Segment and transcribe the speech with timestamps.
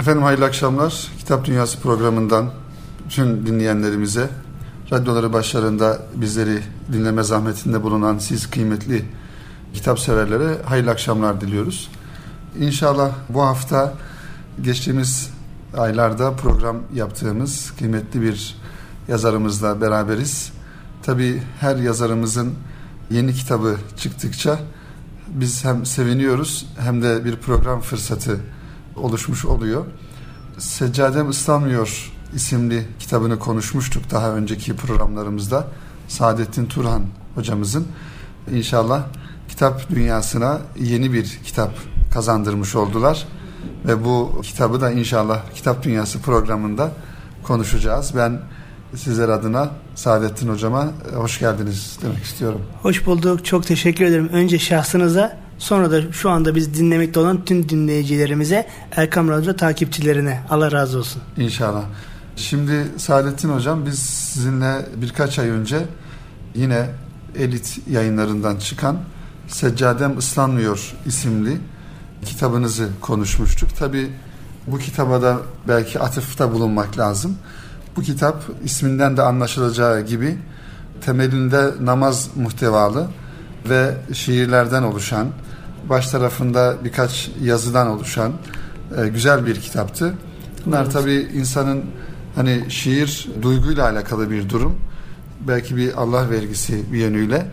[0.00, 1.08] Efendim hayırlı akşamlar.
[1.18, 2.50] Kitap Dünyası programından
[3.08, 4.28] tüm dinleyenlerimize,
[4.92, 9.04] radyoları başlarında bizleri dinleme zahmetinde bulunan siz kıymetli
[9.74, 11.90] kitap severlere hayırlı akşamlar diliyoruz.
[12.58, 13.94] İnşallah bu hafta
[14.62, 15.30] geçtiğimiz
[15.76, 18.56] aylarda program yaptığımız kıymetli bir
[19.08, 20.52] yazarımızla beraberiz.
[21.02, 22.54] Tabi her yazarımızın
[23.10, 24.58] yeni kitabı çıktıkça
[25.28, 28.40] biz hem seviniyoruz hem de bir program fırsatı
[28.96, 29.84] oluşmuş oluyor.
[30.58, 35.66] Seccadem Islanmıyor isimli kitabını konuşmuştuk daha önceki programlarımızda.
[36.08, 37.02] Saadettin Turhan
[37.34, 37.86] hocamızın
[38.52, 39.02] inşallah
[39.48, 41.70] kitap dünyasına yeni bir kitap
[42.12, 43.26] kazandırmış oldular.
[43.86, 46.92] Ve bu kitabı da inşallah Kitap Dünyası programında
[47.42, 48.12] konuşacağız.
[48.16, 48.40] Ben
[48.96, 52.60] sizler adına Saadettin Hocama hoş geldiniz demek istiyorum.
[52.82, 53.44] Hoş bulduk.
[53.44, 54.28] Çok teşekkür ederim.
[54.32, 60.72] Önce şahsınıza sonra da şu anda biz dinlemekte olan tüm dinleyicilerimize Erkam Radyo takipçilerine Allah
[60.72, 61.22] razı olsun.
[61.36, 61.84] İnşallah.
[62.36, 65.78] Şimdi Saadettin Hocam biz sizinle birkaç ay önce
[66.54, 66.86] yine
[67.38, 68.98] Elit yayınlarından çıkan
[69.48, 71.56] Seccadem Islanmıyor isimli
[72.24, 73.76] kitabınızı konuşmuştuk.
[73.76, 74.10] Tabi
[74.66, 77.36] bu kitaba da belki atıfta bulunmak lazım.
[77.96, 80.38] Bu kitap isminden de anlaşılacağı gibi
[81.00, 83.08] temelinde namaz muhtevalı
[83.68, 85.28] ve şiirlerden oluşan,
[85.88, 88.32] baş tarafında birkaç yazıdan oluşan
[88.98, 90.14] e, güzel bir kitaptı.
[90.66, 90.92] Bunlar evet.
[90.92, 91.84] tabii insanın
[92.34, 94.76] hani şiir duyguyla alakalı bir durum.
[95.48, 97.46] Belki bir Allah vergisi bir yönüyle.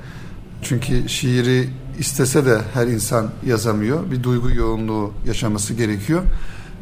[0.62, 4.12] Çünkü şiiri istese de her insan yazamıyor.
[4.12, 6.22] Bir duygu yoğunluğu yaşaması gerekiyor.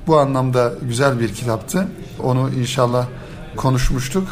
[0.07, 1.87] Bu anlamda güzel bir kitaptı.
[2.23, 3.07] Onu inşallah
[3.55, 4.27] konuşmuştuk.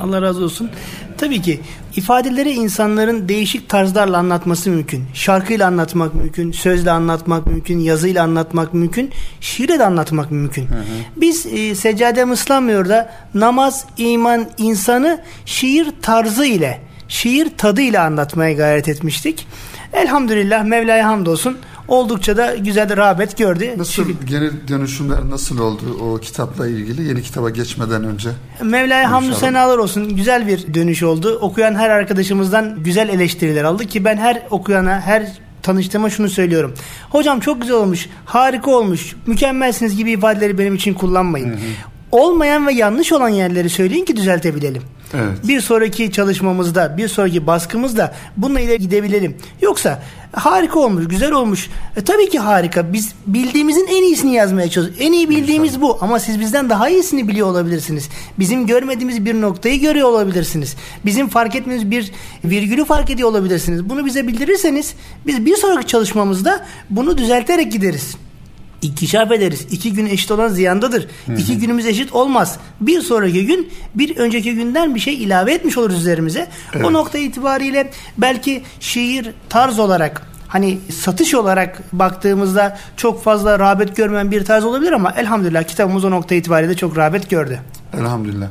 [0.00, 0.70] Allah razı olsun.
[1.18, 1.60] Tabii ki
[1.96, 5.04] ifadeleri insanların değişik tarzlarla anlatması mümkün.
[5.14, 9.10] Şarkıyla anlatmak mümkün, sözle anlatmak mümkün, yazıyla anlatmak mümkün,
[9.40, 10.66] şiirle de anlatmak mümkün.
[10.66, 10.82] Hı hı.
[11.16, 18.52] Biz e, Seccadem ıslanmıyor da namaz, iman, insanı şiir tarzı ile, şiir tadı ile anlatmaya
[18.52, 19.46] gayret etmiştik.
[19.92, 21.58] Elhamdülillah Mevla'ya hamdolsun
[21.88, 23.74] oldukça da güzel rağbet gördü.
[23.76, 28.28] Nasıl Çünkü, geri dönüşümler nasıl oldu o kitapla ilgili yeni kitaba geçmeden önce?
[28.62, 30.16] Mevla'ya hamdü senalar olsun.
[30.16, 31.38] Güzel bir dönüş oldu.
[31.40, 35.32] Okuyan her arkadaşımızdan güzel eleştiriler aldı ki ben her okuyana her
[35.62, 36.74] tanıştığıma şunu söylüyorum.
[37.10, 41.48] Hocam çok güzel olmuş, harika olmuş, mükemmelsiniz gibi ifadeleri benim için kullanmayın.
[41.48, 41.97] Hı hı.
[42.12, 44.82] Olmayan ve yanlış olan yerleri söyleyin ki düzeltebilelim.
[45.14, 45.48] Evet.
[45.48, 49.36] Bir sonraki çalışmamızda, bir sonraki baskımızda bununla ileri gidebilelim.
[49.62, 50.02] Yoksa
[50.32, 51.68] harika olmuş, güzel olmuş.
[51.96, 52.92] E, tabii ki harika.
[52.92, 55.06] Biz bildiğimizin en iyisini yazmaya çalışıyoruz.
[55.06, 55.88] En iyi bildiğimiz İnşallah.
[55.88, 58.08] bu ama siz bizden daha iyisini biliyor olabilirsiniz.
[58.38, 60.76] Bizim görmediğimiz bir noktayı görüyor olabilirsiniz.
[61.04, 62.12] Bizim fark etmediğimiz bir
[62.44, 63.88] virgülü fark ediyor olabilirsiniz.
[63.88, 64.94] Bunu bize bildirirseniz
[65.26, 68.16] biz bir sonraki çalışmamızda bunu düzelterek gideriz
[68.82, 69.66] inkişaf ederiz.
[69.70, 71.08] İki gün eşit olan ziyandadır.
[71.26, 71.36] Hı hı.
[71.36, 72.58] İki günümüz eşit olmaz.
[72.80, 76.48] Bir sonraki gün bir önceki günden bir şey ilave etmiş oluruz üzerimize.
[76.74, 76.84] Evet.
[76.86, 84.30] O nokta itibariyle belki şiir tarz olarak hani satış olarak baktığımızda çok fazla rağbet görmeyen
[84.30, 87.60] bir tarz olabilir ama elhamdülillah kitabımız o nokta itibariyle çok rağbet gördü.
[87.98, 88.48] Elhamdülillah.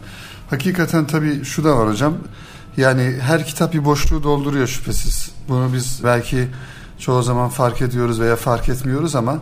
[0.50, 2.14] Hakikaten tabii şu da var hocam.
[2.78, 5.32] Yani her kitap bir boşluğu dolduruyor şüphesiz.
[5.50, 6.48] Bunu biz belki
[7.00, 9.40] çoğu zaman fark ediyoruz veya fark etmiyoruz ama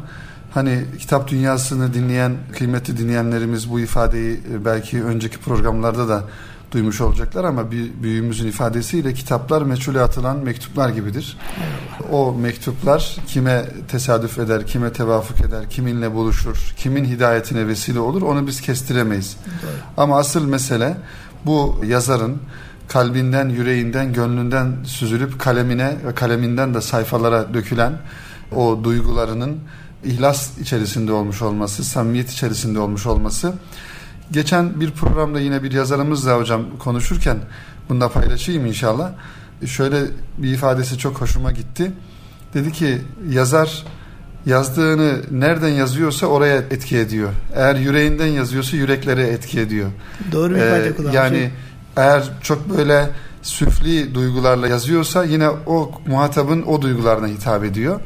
[0.56, 6.24] Hani kitap dünyasını dinleyen kıymetli dinleyenlerimiz bu ifadeyi e, belki önceki programlarda da
[6.72, 11.38] duymuş olacaklar ama bir büyüğümüzün ifadesiyle kitaplar meçhule atılan mektuplar gibidir.
[12.12, 18.48] O mektuplar kime tesadüf eder, kime tevafuk eder, kiminle buluşur, kimin hidayetine vesile olur onu
[18.48, 19.38] biz kestiremeyiz.
[19.64, 19.72] Doğru.
[19.98, 20.98] Ama asıl mesele
[21.46, 22.38] bu yazarın
[22.88, 27.94] kalbinden, yüreğinden, gönlünden süzülüp kalemine ve kaleminden de sayfalara dökülen
[28.56, 29.60] o duygularının
[30.06, 33.54] ihlas içerisinde olmuş olması, samimiyet içerisinde olmuş olması.
[34.32, 37.38] Geçen bir programda yine bir yazarımızla hocam konuşurken
[37.90, 39.12] bunu da paylaşayım inşallah.
[39.66, 40.02] Şöyle
[40.38, 41.92] bir ifadesi çok hoşuma gitti.
[42.54, 43.84] Dedi ki yazar
[44.46, 47.30] yazdığını nereden yazıyorsa oraya etki ediyor.
[47.56, 49.90] Eğer yüreğinden yazıyorsa yüreklere etki ediyor.
[50.32, 51.52] Doğru bir ifade ee, Yani
[51.98, 53.10] eğer çok böyle
[53.42, 58.00] süfli duygularla yazıyorsa yine o muhatabın o duygularına hitap ediyor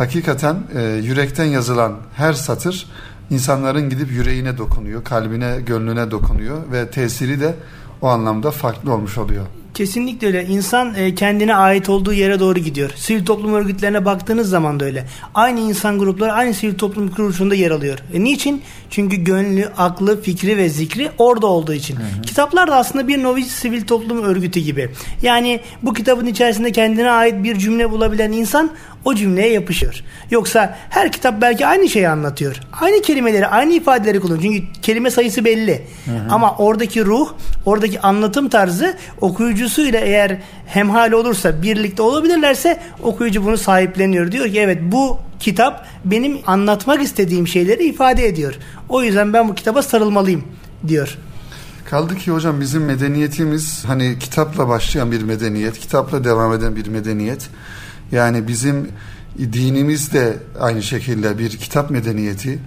[0.00, 2.86] hakikaten e, yürekten yazılan her satır
[3.30, 7.54] insanların gidip yüreğine dokunuyor, kalbine, gönlüne dokunuyor ve tesiri de
[8.02, 9.46] o anlamda farklı olmuş oluyor.
[9.74, 10.46] Kesinlikle öyle.
[10.46, 12.90] İnsan e, kendine ait olduğu yere doğru gidiyor.
[12.96, 15.06] Sivil toplum örgütlerine baktığınız zaman da öyle.
[15.34, 17.98] Aynı insan grupları aynı sivil toplum kuruluşunda yer alıyor.
[18.14, 18.62] E, niçin?
[18.90, 21.96] Çünkü gönlü, aklı, fikri ve zikri orada olduğu için.
[21.96, 22.22] Hı hı.
[22.22, 24.90] Kitaplar da aslında bir novice sivil toplum örgütü gibi.
[25.22, 28.70] Yani bu kitabın içerisinde kendine ait bir cümle bulabilen insan
[29.04, 30.02] o cümleye yapışıyor.
[30.30, 32.60] Yoksa her kitap belki aynı şeyi anlatıyor.
[32.80, 34.42] Aynı kelimeleri, aynı ifadeleri kullanıyor.
[34.42, 35.86] Çünkü kelime sayısı belli.
[36.04, 36.14] Hı hı.
[36.30, 37.32] Ama oradaki ruh,
[37.66, 38.96] oradaki anlatım tarzı
[39.60, 44.32] okuyucusuyla eğer hemhal olursa, birlikte olabilirlerse okuyucu bunu sahipleniyor.
[44.32, 48.54] Diyor ki evet bu kitap benim anlatmak istediğim şeyleri ifade ediyor.
[48.88, 50.44] O yüzden ben bu kitaba sarılmalıyım
[50.88, 51.18] diyor.
[51.90, 57.48] Kaldı ki hocam bizim medeniyetimiz hani kitapla başlayan bir medeniyet, kitapla devam eden bir medeniyet.
[58.12, 58.88] Yani bizim
[59.38, 62.58] dinimiz de aynı şekilde bir kitap medeniyeti.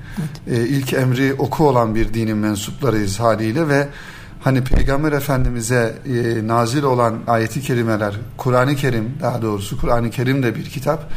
[0.48, 0.60] Evet.
[0.60, 3.88] Ee, ilk emri oku olan bir dinin mensuplarıyız haliyle ve
[4.44, 10.56] hani Peygamber Efendimiz'e e, nazil olan ayeti kerimeler, Kur'an-ı Kerim daha doğrusu Kur'an-ı Kerim de
[10.56, 11.12] bir kitap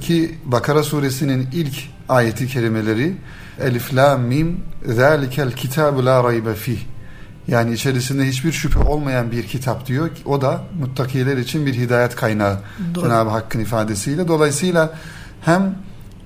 [0.00, 1.74] ki Bakara suresinin ilk
[2.08, 3.16] ayeti kerimeleri
[3.60, 6.78] Elif la mim zalikel kitabu la raybe fih
[7.48, 10.10] yani içerisinde hiçbir şüphe olmayan bir kitap diyor.
[10.24, 12.58] O da muttakiler için bir hidayet kaynağı
[12.94, 13.04] Doğru.
[13.04, 14.28] Cenab-ı Hakk'ın ifadesiyle.
[14.28, 14.94] Dolayısıyla
[15.40, 15.74] hem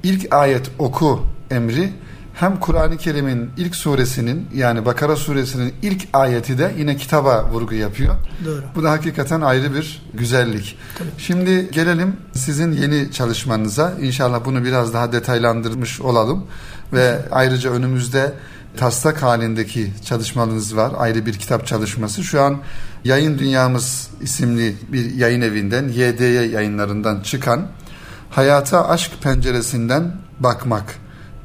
[0.03, 1.93] ilk ayet oku emri
[2.41, 8.15] hem Kur'an-ı Kerim'in ilk suresinin yani Bakara suresinin ilk ayeti de yine kitaba vurgu yapıyor.
[8.45, 8.63] Doğru.
[8.75, 10.79] Bu da hakikaten ayrı bir güzellik.
[10.99, 11.09] Tabii.
[11.19, 13.95] Şimdi gelelim sizin yeni çalışmanıza.
[14.01, 16.47] İnşallah bunu biraz daha detaylandırmış olalım
[16.93, 18.33] ve ayrıca önümüzde
[18.77, 20.93] taslak halindeki çalışmalarınız var.
[20.99, 22.25] Ayrı bir kitap çalışması.
[22.25, 22.59] Şu an
[23.05, 27.67] Yayın Dünyamız isimli bir yayın evinden, YDY yayınlarından çıkan
[28.31, 30.95] Hayata Aşk Penceresinden Bakmak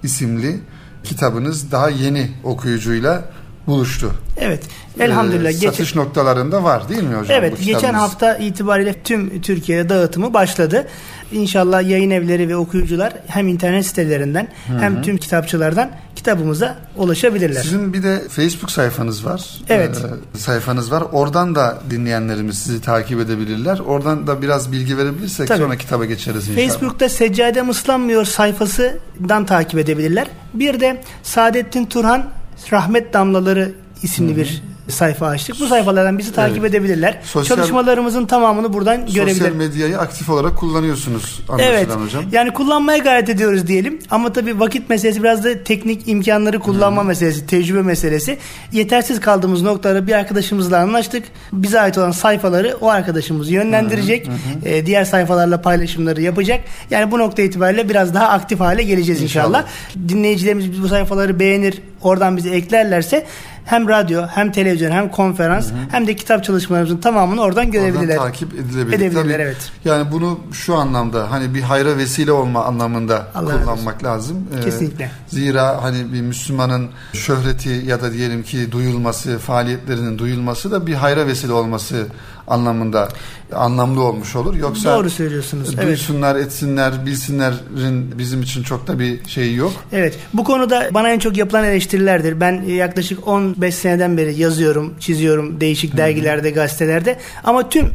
[0.03, 0.59] isimli
[1.03, 3.23] kitabınız daha yeni okuyucuyla
[3.67, 4.11] buluştu.
[4.37, 4.63] Evet.
[4.99, 5.49] Elhamdülillah.
[5.49, 6.01] Ee, satış geçen...
[6.03, 7.37] noktalarında var değil mi hocam?
[7.39, 7.65] Evet.
[7.65, 10.87] Geçen hafta itibariyle tüm Türkiye'de dağıtımı başladı.
[11.31, 14.79] İnşallah yayın evleri ve okuyucular hem internet sitelerinden Hı-hı.
[14.79, 17.61] hem tüm kitapçılardan kitabımıza ulaşabilirler.
[17.61, 19.49] Sizin bir de Facebook sayfanız var.
[19.69, 19.97] Evet.
[19.97, 21.03] Ee, sayfanız var.
[21.11, 23.79] Oradan da dinleyenlerimiz sizi takip edebilirler.
[23.79, 25.59] Oradan da biraz bilgi verebilirsek Tabii.
[25.59, 26.67] sonra kitaba geçeriz inşallah.
[26.67, 30.27] Facebook'ta Seccadem Islanmıyor sayfasından takip edebilirler.
[30.53, 32.29] Bir de Saadettin Turhan
[32.71, 33.71] Rahmet Damlaları
[34.03, 34.37] isimli Hı-hı.
[34.37, 35.59] bir sayfa açtık.
[35.59, 36.69] Bu sayfalardan bizi takip evet.
[36.69, 37.19] edebilirler.
[37.23, 39.49] Sosyal, Çalışmalarımızın tamamını buradan sosyal görebilirler.
[39.49, 41.89] Sosyal medyayı aktif olarak kullanıyorsunuz anlaşılan evet.
[41.89, 42.23] hocam.
[42.31, 43.99] Yani kullanmaya gayret ediyoruz diyelim.
[44.11, 47.07] Ama tabii vakit meselesi biraz da teknik imkanları kullanma hmm.
[47.07, 48.37] meselesi, tecrübe meselesi.
[48.71, 51.23] Yetersiz kaldığımız noktaları bir arkadaşımızla anlaştık.
[51.53, 54.27] Bize ait olan sayfaları o arkadaşımız yönlendirecek.
[54.27, 54.33] Hmm.
[54.65, 56.59] Ee, diğer sayfalarla paylaşımları yapacak.
[56.89, 59.59] Yani bu nokta itibariyle biraz daha aktif hale geleceğiz inşallah.
[59.59, 60.09] inşallah.
[60.09, 63.25] Dinleyicilerimiz bu sayfaları beğenir, oradan bizi eklerlerse
[63.65, 65.77] hem radyo hem televizyon hem konferans hı hı.
[65.91, 68.17] hem de kitap çalışmalarımızın tamamını oradan görebilirler.
[68.17, 68.97] Oradan takip edilebilir.
[68.97, 69.71] Edebilirler Tabii, evet.
[69.85, 74.05] Yani bunu şu anlamda hani bir hayra vesile olma anlamında Allah kullanmak olsun.
[74.05, 74.47] lazım.
[74.59, 75.11] Ee, Kesinlikle.
[75.27, 81.27] Zira hani bir Müslümanın şöhreti ya da diyelim ki duyulması, faaliyetlerinin duyulması da bir hayra
[81.27, 82.07] vesile olması
[82.47, 83.09] anlamında
[83.55, 84.55] anlamlı olmuş olur.
[84.55, 85.77] Yoksa Doğru söylüyorsunuz.
[85.77, 86.45] Duysunlar, evet.
[86.45, 89.71] etsinler, bilsinlerin bizim için çok da bir şeyi yok.
[89.91, 90.19] Evet.
[90.33, 92.39] Bu konuda bana en çok yapılan eleştirilerdir.
[92.39, 97.19] Ben yaklaşık 15 seneden beri yazıyorum, çiziyorum değişik dergilerde, gazetelerde.
[97.43, 97.89] Ama tüm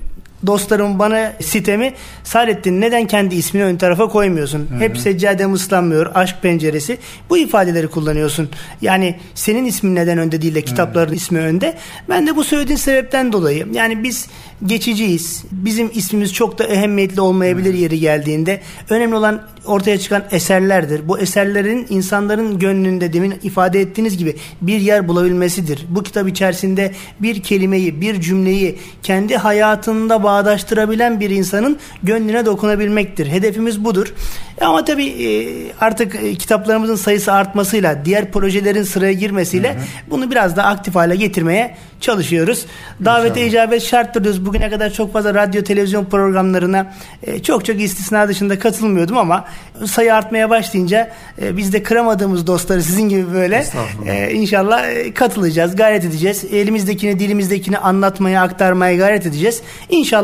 [0.46, 1.94] dostlarım bana sitemi
[2.24, 4.58] Saadettin neden kendi ismini ön tarafa koymuyorsun?
[4.70, 4.80] Hı-hı.
[4.80, 6.98] Hep seccadem ıslanmıyor, aşk penceresi.
[7.30, 8.48] Bu ifadeleri kullanıyorsun.
[8.82, 11.16] Yani senin ismin neden önde değil de kitapların Hı-hı.
[11.16, 11.74] ismi önde.
[12.08, 13.66] Ben de bu söylediğin sebepten dolayı.
[13.72, 14.28] Yani biz
[14.66, 15.44] geçiciyiz.
[15.52, 18.60] Bizim ismimiz çok da ehemmiyetli olmayabilir yeri geldiğinde.
[18.90, 21.08] Önemli olan ortaya çıkan eserlerdir.
[21.08, 25.86] Bu eserlerin insanların gönlünde demin ifade ettiğiniz gibi bir yer bulabilmesidir.
[25.88, 33.26] Bu kitap içerisinde bir kelimeyi, bir cümleyi kendi hayatında bağdaştırabilen bir insanın gönlüne dokunabilmektir.
[33.26, 34.14] Hedefimiz budur.
[34.60, 35.28] Ama tabii e,
[35.80, 39.82] artık e, kitaplarımızın sayısı artmasıyla, diğer projelerin sıraya girmesiyle hı hı.
[40.10, 42.66] bunu biraz daha aktif hale getirmeye çalışıyoruz.
[43.04, 43.48] Davete İnşallah.
[43.48, 44.46] icabet şarttır diyoruz.
[44.46, 46.92] Bugüne kadar çok fazla radyo, televizyon programlarına
[47.22, 49.44] e, çok çok istisna dışında katılmıyordum ama
[49.86, 53.64] sayı artmaya başlayınca biz de kıramadığımız dostları sizin gibi böyle
[54.32, 56.44] inşallah katılacağız, gayret edeceğiz.
[56.52, 59.62] Elimizdekini, dilimizdekini anlatmaya, aktarmaya gayret edeceğiz.
[59.88, 60.17] İnşallah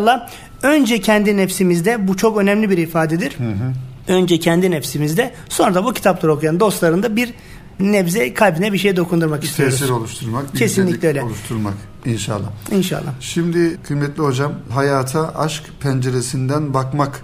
[0.62, 3.38] önce kendi nefsimizde bu çok önemli bir ifadedir.
[3.38, 3.72] Hı hı
[4.08, 7.34] Önce kendi nefsimizde sonra da bu kitapları okuyan dostlarında bir
[7.80, 9.78] nebze kalbine bir şey dokundurmak bir istiyoruz.
[9.78, 10.56] Tesir oluşturmak.
[10.56, 11.22] Kesinlikle öyle.
[11.22, 11.74] Oluşturmak
[12.04, 12.50] inşallah.
[12.72, 13.12] İnşallah.
[13.20, 17.20] Şimdi kıymetli hocam Hayata Aşk Penceresinden Bakmak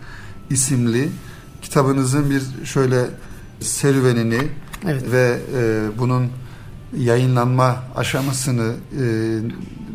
[0.50, 1.08] isimli
[1.62, 3.04] kitabınızın bir şöyle
[3.60, 4.40] serüvenini
[4.84, 5.02] evet.
[5.12, 6.28] ve e, bunun
[6.96, 9.04] yayınlanma aşamasını e,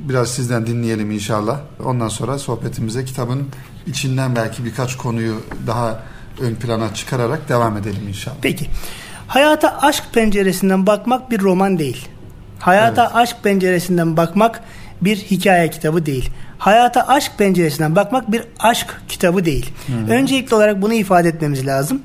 [0.09, 1.59] biraz sizden dinleyelim inşallah.
[1.85, 3.47] Ondan sonra sohbetimize kitabın
[3.87, 5.99] içinden belki birkaç konuyu daha
[6.41, 8.35] ön plana çıkararak devam edelim inşallah.
[8.41, 8.65] Peki.
[9.27, 12.07] Hayata aşk penceresinden bakmak bir roman değil.
[12.59, 13.15] Hayata evet.
[13.15, 14.61] aşk penceresinden bakmak
[15.01, 16.29] bir hikaye kitabı değil.
[16.57, 19.71] Hayata aşk penceresinden bakmak bir aşk kitabı değil.
[19.87, 20.11] Hı-hı.
[20.11, 22.01] Öncelikli olarak bunu ifade etmemiz lazım.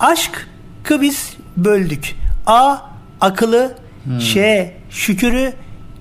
[0.00, 2.14] Aşkı biz böldük.
[2.46, 2.76] A
[3.20, 4.20] akıllı, hmm.
[4.20, 5.52] Ş şükürü,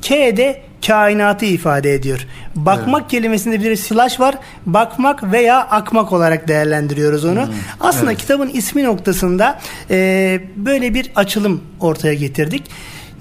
[0.01, 2.27] K de kainatı ifade ediyor.
[2.55, 3.11] Bakmak evet.
[3.11, 4.35] kelimesinde bir slash var.
[4.65, 7.47] Bakmak veya akmak olarak değerlendiriyoruz onu.
[7.47, 7.53] Hmm.
[7.79, 8.21] Aslında evet.
[8.21, 9.59] kitabın ismi noktasında
[9.89, 12.63] e, böyle bir açılım ortaya getirdik.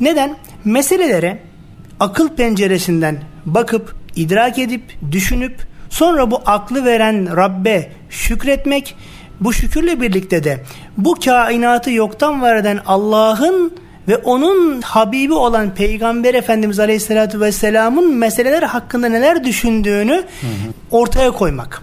[0.00, 0.36] Neden?
[0.64, 1.38] Meselelere
[2.00, 5.60] akıl penceresinden bakıp, idrak edip, düşünüp
[5.90, 8.96] sonra bu aklı veren Rabbe şükretmek,
[9.40, 10.64] bu şükürle birlikte de
[10.96, 13.72] bu kainatı yoktan var eden Allah'ın
[14.08, 20.72] ve onun Habibi olan Peygamber Efendimiz Aleyhisselatü Vesselam'ın meseleler hakkında neler düşündüğünü hı hı.
[20.90, 21.82] ortaya koymak.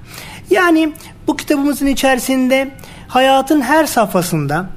[0.50, 0.94] Yani
[1.28, 2.72] bu kitabımızın içerisinde
[3.08, 4.70] hayatın her safhasında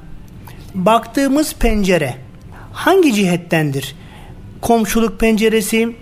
[0.75, 2.15] baktığımız pencere
[2.73, 3.95] hangi cihettendir?
[4.61, 5.95] Komşuluk penceresi,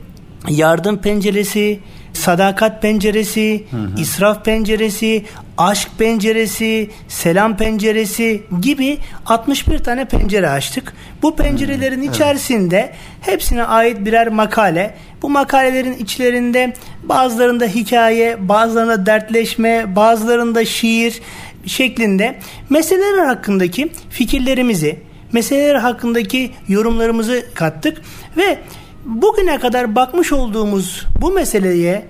[0.49, 1.79] yardım penceresi,
[2.17, 4.01] sadakat penceresi, hı hı.
[4.01, 5.25] israf penceresi,
[5.57, 10.93] aşk penceresi, selam penceresi gibi 61 tane pencere açtık.
[11.21, 12.95] Bu pencerelerin hmm, içerisinde evet.
[13.21, 14.95] hepsine ait birer makale.
[15.21, 21.21] Bu makalelerin içlerinde bazılarında hikaye, bazılarında dertleşme, bazılarında şiir
[21.65, 24.99] şeklinde meseleler hakkındaki fikirlerimizi,
[25.31, 28.01] meseleler hakkındaki yorumlarımızı kattık
[28.37, 28.59] ve
[29.07, 32.05] bugüne kadar bakmış olduğumuz bu meseleye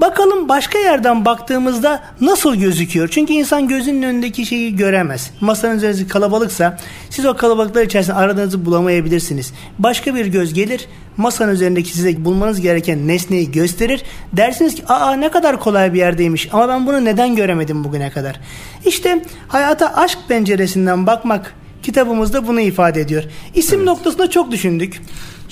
[0.00, 3.08] Bakalım başka yerden baktığımızda nasıl gözüküyor?
[3.08, 5.30] Çünkü insan gözünün önündeki şeyi göremez.
[5.40, 6.78] Masanın üzerinde kalabalıksa
[7.10, 9.52] siz o kalabalıklar içerisinde aradığınızı bulamayabilirsiniz.
[9.78, 14.02] Başka bir göz gelir masanın üzerindeki size bulmanız gereken nesneyi gösterir.
[14.32, 18.40] Dersiniz ki aa ne kadar kolay bir yerdeymiş ama ben bunu neden göremedim bugüne kadar?
[18.84, 23.24] İşte hayata aşk penceresinden bakmak kitabımızda bunu ifade ediyor.
[23.54, 23.86] İsim evet.
[23.86, 25.00] noktasında çok düşündük.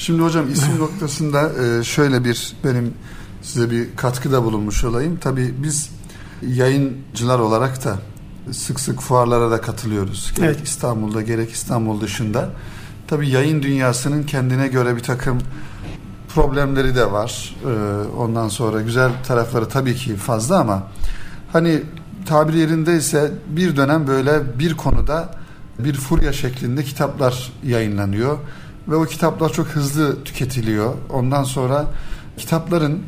[0.03, 2.95] Şimdi hocam isim noktasında e, şöyle bir benim
[3.43, 5.19] size bir katkıda bulunmuş olayım.
[5.21, 5.91] Tabii biz
[6.47, 7.99] yayıncılar olarak da
[8.53, 10.33] sık sık fuarlara da katılıyoruz.
[10.37, 10.69] Gerek evet.
[10.69, 12.51] İstanbul'da gerek İstanbul dışında.
[13.09, 15.39] Tabii yayın dünyasının kendine göre bir takım
[16.35, 17.57] problemleri de var.
[17.65, 20.83] Ee, ondan sonra güzel tarafları tabii ki fazla ama
[21.53, 21.83] hani
[22.27, 25.35] tabiri yerindeyse bir dönem böyle bir konuda
[25.79, 28.39] bir furya şeklinde kitaplar yayınlanıyor
[28.89, 30.95] ve o kitaplar çok hızlı tüketiliyor.
[31.11, 31.87] Ondan sonra
[32.37, 33.03] kitapların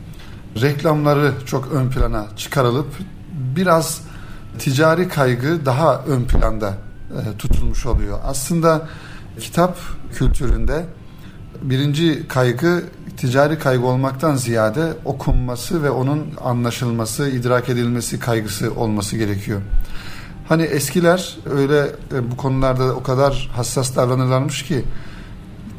[0.60, 2.86] reklamları çok ön plana çıkarılıp
[3.56, 4.00] biraz
[4.58, 6.74] ticari kaygı daha ön planda
[7.10, 8.18] e, tutulmuş oluyor.
[8.24, 8.88] Aslında
[9.40, 9.78] kitap
[10.14, 10.86] kültüründe
[11.62, 12.82] birinci kaygı
[13.16, 19.60] ticari kaygı olmaktan ziyade okunması ve onun anlaşılması, idrak edilmesi kaygısı olması gerekiyor.
[20.48, 24.84] Hani eskiler öyle e, bu konularda o kadar hassas davranırlarmış ki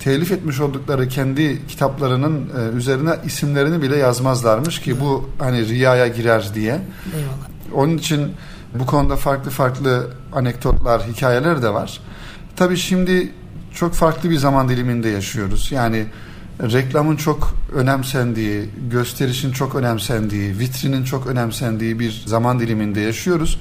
[0.06, 6.52] telif etmiş oldukları kendi kitaplarının e, üzerine isimlerini bile yazmazlarmış ki bu hani riyaya girer
[6.56, 6.82] diye.
[7.16, 7.84] Eyvallah.
[7.84, 8.32] Onun için
[8.80, 12.00] bu konuda farklı farklı anekdotlar, hikayeler de var.
[12.56, 13.32] Tabii şimdi
[13.74, 15.72] çok farklı bir zaman diliminde yaşıyoruz.
[15.72, 16.06] Yani
[16.62, 23.60] reklamın çok önemsendiği, gösterişin çok önemsendiği, vitrinin çok önemsendiği bir zaman diliminde yaşıyoruz.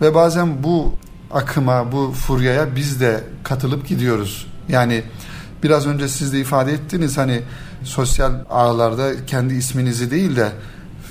[0.00, 0.94] Ve bazen bu
[1.30, 4.46] akıma, bu furyaya biz de katılıp gidiyoruz.
[4.68, 5.02] Yani
[5.62, 7.42] Biraz önce siz de ifade ettiniz hani
[7.84, 10.52] sosyal ağlarda kendi isminizi değil de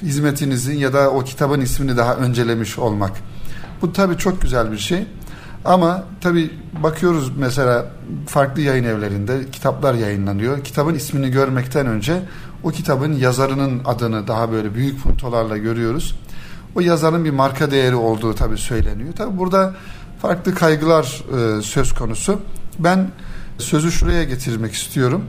[0.02, 3.12] hizmetinizin ya da o kitabın ismini daha öncelemiş olmak.
[3.82, 5.08] Bu tabii çok güzel bir şey.
[5.66, 6.52] Ama tabii
[6.84, 7.86] bakıyoruz mesela
[8.28, 10.64] farklı yayın evlerinde kitaplar yayınlanıyor.
[10.64, 12.22] Kitabın ismini görmekten önce
[12.64, 16.16] o kitabın yazarının adını daha böyle büyük puntolarla görüyoruz.
[16.76, 19.14] O yazarın bir marka değeri olduğu tabii söyleniyor.
[19.18, 19.74] Tabii burada
[20.22, 22.40] farklı kaygılar e, söz konusu.
[22.80, 23.12] Ben
[23.58, 25.26] Sözü şuraya getirmek istiyorum.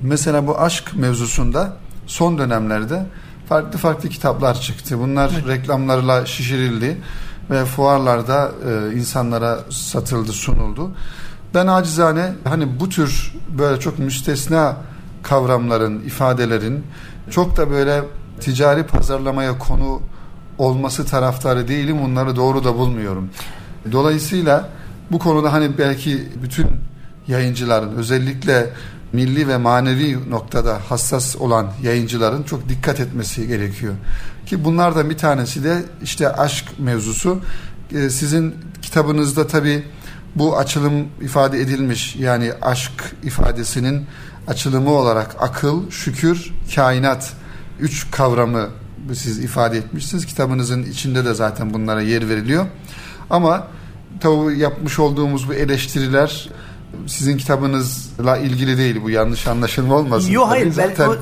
[0.00, 1.76] Mesela bu aşk mevzusunda
[2.06, 3.06] son dönemlerde
[3.48, 4.98] farklı farklı kitaplar çıktı.
[4.98, 5.46] Bunlar evet.
[5.48, 6.98] reklamlarla şişirildi
[7.50, 10.90] ve fuarlarda e, insanlara satıldı, sunuldu.
[11.54, 14.76] Ben acizane hani bu tür böyle çok müstesna
[15.22, 16.84] kavramların, ifadelerin
[17.30, 18.02] çok da böyle
[18.40, 20.02] ticari pazarlamaya konu
[20.58, 22.02] olması taraftarı değilim.
[22.02, 23.30] Bunları doğru da bulmuyorum.
[23.92, 24.68] Dolayısıyla
[25.12, 26.66] bu konuda hani belki bütün
[27.28, 28.70] yayıncıların özellikle
[29.12, 33.94] milli ve manevi noktada hassas olan yayıncıların çok dikkat etmesi gerekiyor.
[34.46, 37.40] Ki bunlardan bir tanesi de işte aşk mevzusu.
[37.94, 39.84] Ee, sizin kitabınızda tabi
[40.34, 42.16] bu açılım ifade edilmiş.
[42.16, 44.06] Yani aşk ifadesinin
[44.46, 47.32] açılımı olarak akıl, şükür, kainat
[47.80, 48.68] üç kavramı
[49.14, 50.26] siz ifade etmişsiniz.
[50.26, 52.66] Kitabınızın içinde de zaten bunlara yer veriliyor.
[53.30, 53.66] Ama
[54.20, 56.48] tabi yapmış olduğumuz bu eleştiriler
[57.06, 60.30] sizin kitabınızla ilgili değil bu yanlış anlaşılma olmasın.
[60.30, 61.16] Yok hayır zaten o,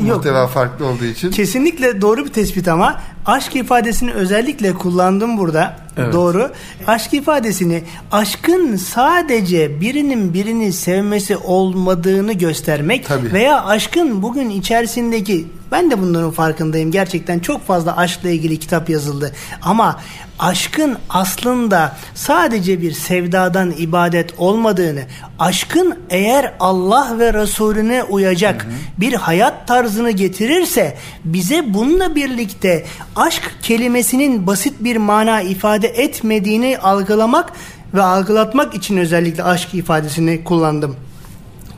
[0.00, 0.50] muhteva yok.
[0.50, 1.30] farklı olduğu için.
[1.30, 5.76] Kesinlikle doğru bir tespit ama aşk ifadesini özellikle kullandım burada.
[5.96, 6.12] Evet.
[6.12, 6.50] Doğru.
[6.86, 7.82] Aşk ifadesini
[8.12, 13.32] aşkın sadece birinin birini sevmesi olmadığını göstermek Tabii.
[13.32, 16.90] veya aşkın bugün içerisindeki ben de bunların farkındayım.
[16.90, 19.32] Gerçekten çok fazla aşkla ilgili kitap yazıldı.
[19.62, 20.00] Ama
[20.38, 25.00] aşkın aslında sadece bir sevdadan ibadet olmadığını,
[25.38, 28.72] aşkın eğer Allah ve Resulüne uyacak hı hı.
[28.98, 32.84] bir hayat tarzını getirirse bize bununla birlikte
[33.18, 37.52] aşk kelimesinin basit bir mana ifade etmediğini algılamak
[37.94, 40.96] ve algılatmak için özellikle aşk ifadesini kullandım.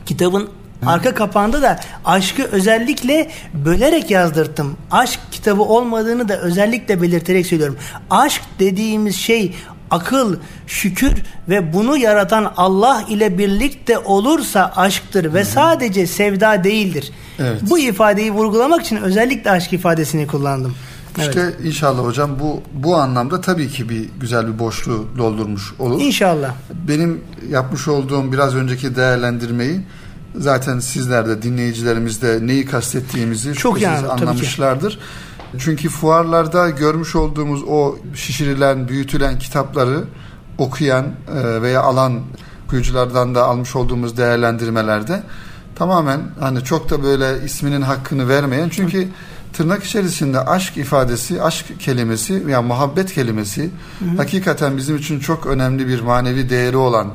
[0.05, 0.49] Kitabın
[0.85, 4.77] Arka kapağında da aşkı özellikle bölerek yazdırttım.
[4.91, 7.77] Aşk kitabı olmadığını da özellikle belirterek söylüyorum.
[8.09, 9.55] Aşk dediğimiz şey
[9.91, 10.35] akıl,
[10.67, 11.13] şükür
[11.49, 17.11] ve bunu yaratan Allah ile birlikte olursa aşktır ve sadece sevda değildir.
[17.39, 17.61] Evet.
[17.69, 20.75] Bu ifadeyi vurgulamak için özellikle aşk ifadesini kullandım.
[21.17, 21.55] İşte evet.
[21.63, 26.01] inşallah hocam bu bu anlamda tabii ki bir güzel bir boşluğu doldurmuş olur.
[26.01, 26.53] İnşallah.
[26.87, 29.81] Benim yapmış olduğum biraz önceki değerlendirmeyi
[30.35, 34.99] zaten sizler de dinleyicilerimiz de neyi kastettiğimizi çok yani, anlamışlardır.
[35.57, 40.03] Çünkü fuarlarda görmüş olduğumuz o şişirilen, büyütülen kitapları
[40.57, 42.21] okuyan e, veya alan
[42.65, 45.23] okuyuculardan da almış olduğumuz değerlendirmelerde
[45.75, 49.07] tamamen hani çok da böyle isminin hakkını vermeyen çünkü
[49.53, 54.17] tırnak içerisinde aşk ifadesi, aşk kelimesi veya muhabbet kelimesi hı hı.
[54.17, 57.07] hakikaten bizim için çok önemli bir manevi değeri olan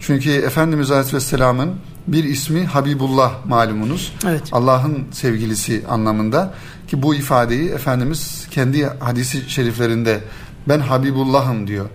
[0.00, 1.74] çünkü Efendimiz Aleyhisselam'ın
[2.06, 4.12] bir ismi Habibullah malumunuz.
[4.26, 4.42] Evet.
[4.52, 6.54] Allah'ın sevgilisi anlamında
[6.88, 10.20] ki bu ifadeyi Efendimiz kendi hadisi şeriflerinde
[10.68, 11.86] ben Habibullah'ım diyor.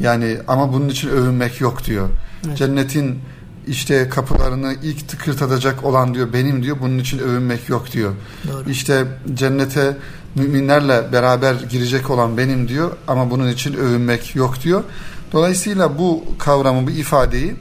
[0.00, 2.08] Yani ama bunun için övünmek yok diyor.
[2.46, 2.58] Evet.
[2.58, 3.18] Cennetin
[3.66, 8.12] işte kapılarını ilk tıkırtatacak olan diyor benim diyor bunun için övünmek yok diyor.
[8.48, 8.70] Doğru.
[8.70, 9.04] İşte
[9.34, 9.96] cennete
[10.34, 14.84] müminlerle beraber girecek olan benim diyor ama bunun için övünmek yok diyor.
[15.32, 17.54] Dolayısıyla bu kavramı bu ifadeyi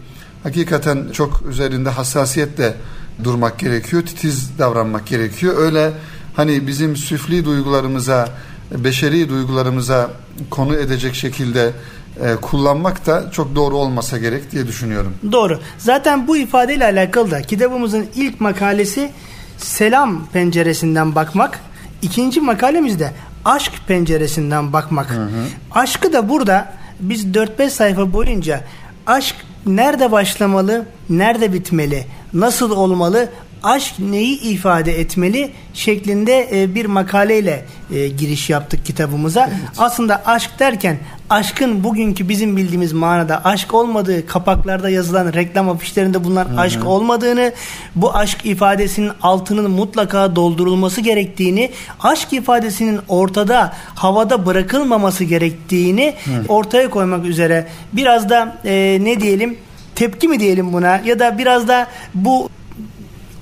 [0.44, 2.76] hakikaten çok üzerinde hassasiyetle
[3.24, 5.58] durmak gerekiyor, titiz davranmak gerekiyor.
[5.58, 5.92] Öyle
[6.36, 8.30] hani bizim süfli duygularımıza,
[8.78, 10.12] beşeri duygularımıza
[10.50, 11.72] konu edecek şekilde
[12.22, 15.14] e, kullanmak da çok doğru olmasa gerek diye düşünüyorum.
[15.32, 15.60] Doğru.
[15.78, 19.12] Zaten bu ifadeyle alakalı da kitabımızın ilk makalesi
[19.58, 21.60] selam penceresinden bakmak.
[22.02, 23.12] İkinci makalemiz de
[23.46, 25.10] aşk penceresinden bakmak.
[25.10, 25.46] Hı hı.
[25.72, 28.62] Aşkı da burada biz 4-5 sayfa boyunca
[29.08, 33.30] aşk nerede başlamalı, nerede bitmeli, nasıl olmalı,
[33.64, 39.50] aşk neyi ifade etmeli şeklinde e, bir makaleyle e, giriş yaptık kitabımıza.
[39.50, 39.70] Evet.
[39.78, 40.98] Aslında aşk derken
[41.30, 46.60] aşkın bugünkü bizim bildiğimiz manada aşk olmadığı kapaklarda yazılan reklam afişlerinde bulunan Hı-hı.
[46.60, 47.54] aşk olmadığını,
[47.96, 56.32] bu aşk ifadesinin altının mutlaka doldurulması gerektiğini, aşk ifadesinin ortada, havada bırakılmaması gerektiğini Hı.
[56.48, 59.58] ortaya koymak üzere biraz da e, ne diyelim
[59.96, 62.50] tepki mi diyelim buna ya da biraz da bu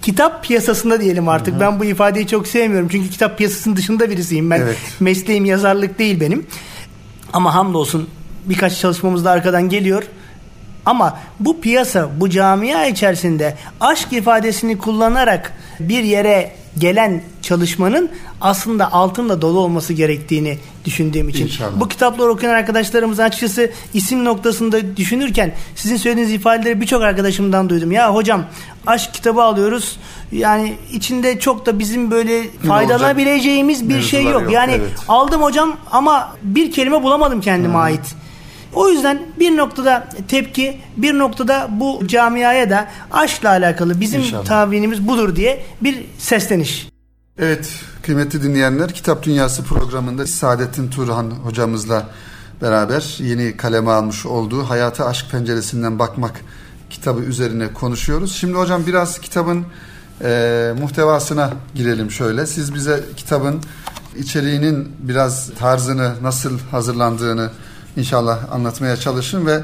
[0.02, 1.54] kitap piyasasında diyelim artık.
[1.54, 1.62] Hı hı.
[1.62, 2.88] Ben bu ifadeyi çok sevmiyorum.
[2.92, 4.50] Çünkü kitap piyasasının dışında birisiyim.
[4.50, 4.78] Ben evet.
[5.00, 6.46] mesleğim yazarlık değil benim.
[7.34, 8.10] Ama hamdolsun
[8.46, 10.04] birkaç çalışmamız da arkadan geliyor.
[10.86, 18.10] Ama bu piyasa, bu camia içerisinde aşk ifadesini kullanarak bir yere gelen çalışmanın
[18.42, 21.46] aslında altınla dolu olması gerektiğini düşündüğüm için.
[21.46, 21.80] İnşallah.
[21.80, 27.92] Bu kitapları okuyan arkadaşlarımız açıkçası isim noktasında düşünürken sizin söylediğiniz ifadeleri birçok arkadaşımdan duydum.
[27.92, 28.46] Ya hocam
[28.88, 30.00] aşk kitabı alıyoruz.
[30.32, 34.42] Yani içinde çok da bizim böyle faydalanabileceğimiz bir şey yok.
[34.42, 34.52] yok.
[34.52, 34.92] Yani evet.
[35.08, 37.82] aldım hocam ama bir kelime bulamadım kendime hmm.
[37.82, 38.16] ait.
[38.74, 44.46] O yüzden bir noktada tepki, bir noktada bu camiaya da aşkla alakalı bizim İnşallah.
[44.46, 46.91] tahminimiz budur diye bir sesleniş.
[47.42, 47.70] Evet
[48.04, 52.10] kıymetli dinleyenler Kitap Dünyası programında Saadettin Turhan hocamızla
[52.62, 56.42] beraber yeni kaleme almış olduğu Hayata Aşk Penceresinden Bakmak
[56.90, 58.36] kitabı üzerine konuşuyoruz.
[58.36, 59.66] Şimdi hocam biraz kitabın
[60.24, 62.46] e, muhtevasına girelim şöyle.
[62.46, 63.62] Siz bize kitabın
[64.18, 67.50] içeriğinin biraz tarzını nasıl hazırlandığını
[67.98, 69.62] inşallah anlatmaya çalışın ve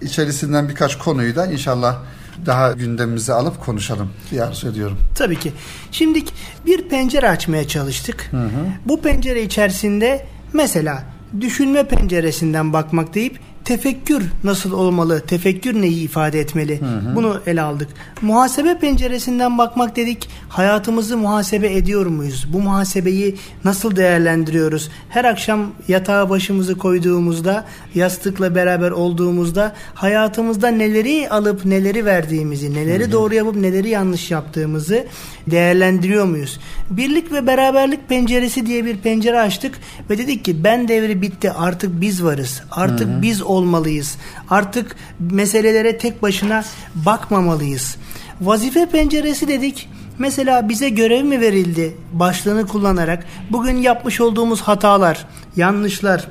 [0.00, 1.96] içerisinden birkaç konuyu da inşallah
[2.46, 4.98] daha gündemimize alıp konuşalım diye arzu ediyorum.
[5.14, 5.52] Tabii ki.
[5.92, 6.22] Şimdi
[6.66, 8.28] bir pencere açmaya çalıştık.
[8.30, 8.66] Hı hı.
[8.86, 11.04] Bu pencere içerisinde mesela
[11.40, 15.20] düşünme penceresinden bakmak deyip tefekkür nasıl olmalı?
[15.20, 16.80] Tefekkür neyi ifade etmeli?
[16.80, 17.16] Hı hı.
[17.16, 17.88] Bunu ele aldık.
[18.22, 20.28] Muhasebe penceresinden bakmak dedik.
[20.48, 22.46] Hayatımızı muhasebe ediyor muyuz?
[22.52, 24.90] Bu muhasebeyi nasıl değerlendiriyoruz?
[25.08, 33.08] Her akşam yatağa başımızı koyduğumuzda, yastıkla beraber olduğumuzda hayatımızda neleri alıp neleri verdiğimizi, neleri hı
[33.08, 33.12] hı.
[33.12, 35.06] doğru yapıp neleri yanlış yaptığımızı
[35.46, 36.60] değerlendiriyor muyuz?
[36.90, 39.74] Birlik ve beraberlik penceresi diye bir pencere açtık
[40.10, 42.62] ve dedik ki ben devri bitti artık biz varız.
[42.70, 43.22] Artık hı hı.
[43.22, 44.16] biz olmalıyız.
[44.50, 46.64] Artık meselelere tek başına
[46.94, 47.96] bakmamalıyız.
[48.40, 49.88] Vazife penceresi dedik.
[50.18, 56.28] Mesela bize görev mi verildi başlığını kullanarak bugün yapmış olduğumuz hatalar, yanlışlar,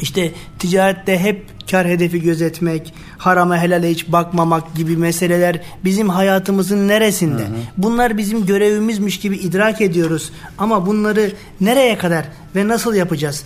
[0.00, 7.42] işte ticarette hep kar hedefi gözetmek, harama helale hiç bakmamak gibi meseleler bizim hayatımızın neresinde?
[7.42, 7.50] Hı hı.
[7.76, 10.32] Bunlar bizim görevimizmiş gibi idrak ediyoruz.
[10.58, 12.24] Ama bunları nereye kadar
[12.56, 13.44] ve nasıl yapacağız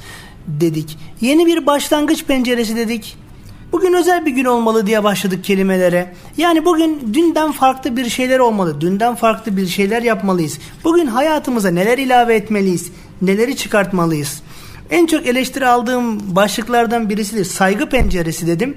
[0.49, 0.99] dedik.
[1.21, 3.17] Yeni bir başlangıç penceresi dedik.
[3.73, 6.15] Bugün özel bir gün olmalı diye başladık kelimelere.
[6.37, 8.81] Yani bugün dünden farklı bir şeyler olmalı.
[8.81, 10.59] Dünden farklı bir şeyler yapmalıyız.
[10.85, 12.93] Bugün hayatımıza neler ilave etmeliyiz?
[13.23, 14.43] Neleri çıkartmalıyız?
[14.91, 18.77] En çok eleştiri aldığım başlıklardan birisi de saygı penceresi dedim.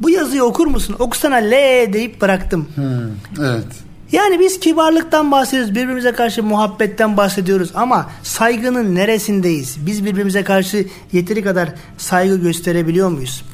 [0.00, 0.96] Bu yazıyı okur musun?
[0.98, 1.52] Okusana L
[1.92, 2.68] deyip bıraktım.
[2.74, 3.87] Hmm, evet.
[4.12, 9.86] Yani biz kibarlıktan bahsediyoruz, birbirimize karşı muhabbetten bahsediyoruz ama saygının neresindeyiz?
[9.86, 11.68] Biz birbirimize karşı yeteri kadar
[11.98, 13.44] saygı gösterebiliyor muyuz?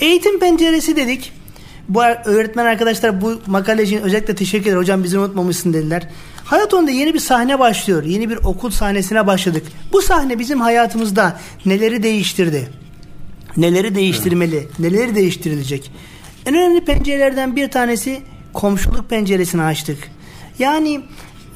[0.00, 1.32] Eğitim penceresi dedik.
[1.88, 4.78] Bu öğretmen arkadaşlar bu makale için özellikle teşekkür ederim.
[4.78, 6.08] Hocam bizi unutmamışsın dediler.
[6.44, 8.04] Hayat onda yeni bir sahne başlıyor.
[8.04, 9.62] Yeni bir okul sahnesine başladık.
[9.92, 12.68] Bu sahne bizim hayatımızda neleri değiştirdi?
[13.56, 14.68] Neleri değiştirmeli?
[14.78, 15.90] Neleri değiştirilecek?
[16.46, 18.22] En önemli pencerelerden bir tanesi
[18.54, 19.98] komşuluk penceresini açtık.
[20.58, 21.00] Yani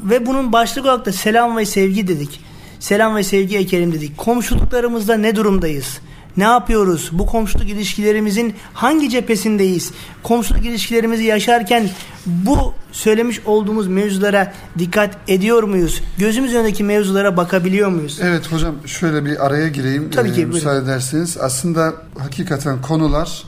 [0.03, 2.41] ve bunun başlık olarak da selam ve sevgi dedik.
[2.81, 4.19] Selam ve sevgi ekelim dedik.
[4.19, 6.01] Komşuluklarımızda ne durumdayız?
[6.37, 7.11] Ne yapıyoruz?
[7.13, 9.91] Bu komşuluk ilişkilerimizin hangi cephesindeyiz?
[10.23, 11.91] Komşuluk ilişkilerimizi yaşarken
[12.27, 16.03] bu söylemiş olduğumuz mevzulara dikkat ediyor muyuz?
[16.19, 18.19] Gözümüz önündeki mevzulara bakabiliyor muyuz?
[18.23, 20.11] Evet hocam şöyle bir araya gireyim.
[20.11, 20.41] Tabii ki.
[20.41, 21.39] Ee, müsaade ederseniz.
[21.41, 23.45] Aslında hakikaten konular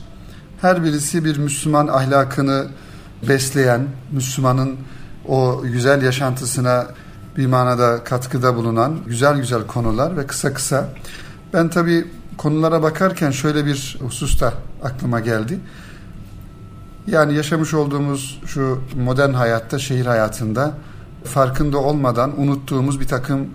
[0.61, 2.67] her birisi bir Müslüman ahlakını
[3.27, 4.77] besleyen, Müslümanın
[5.27, 6.87] o güzel yaşantısına
[7.37, 10.89] bir manada katkıda bulunan güzel güzel konular ve kısa kısa.
[11.53, 12.07] Ben tabii
[12.37, 14.53] konulara bakarken şöyle bir husus da
[14.83, 15.59] aklıma geldi.
[17.07, 20.73] Yani yaşamış olduğumuz şu modern hayatta, şehir hayatında
[21.23, 23.47] farkında olmadan unuttuğumuz bir takım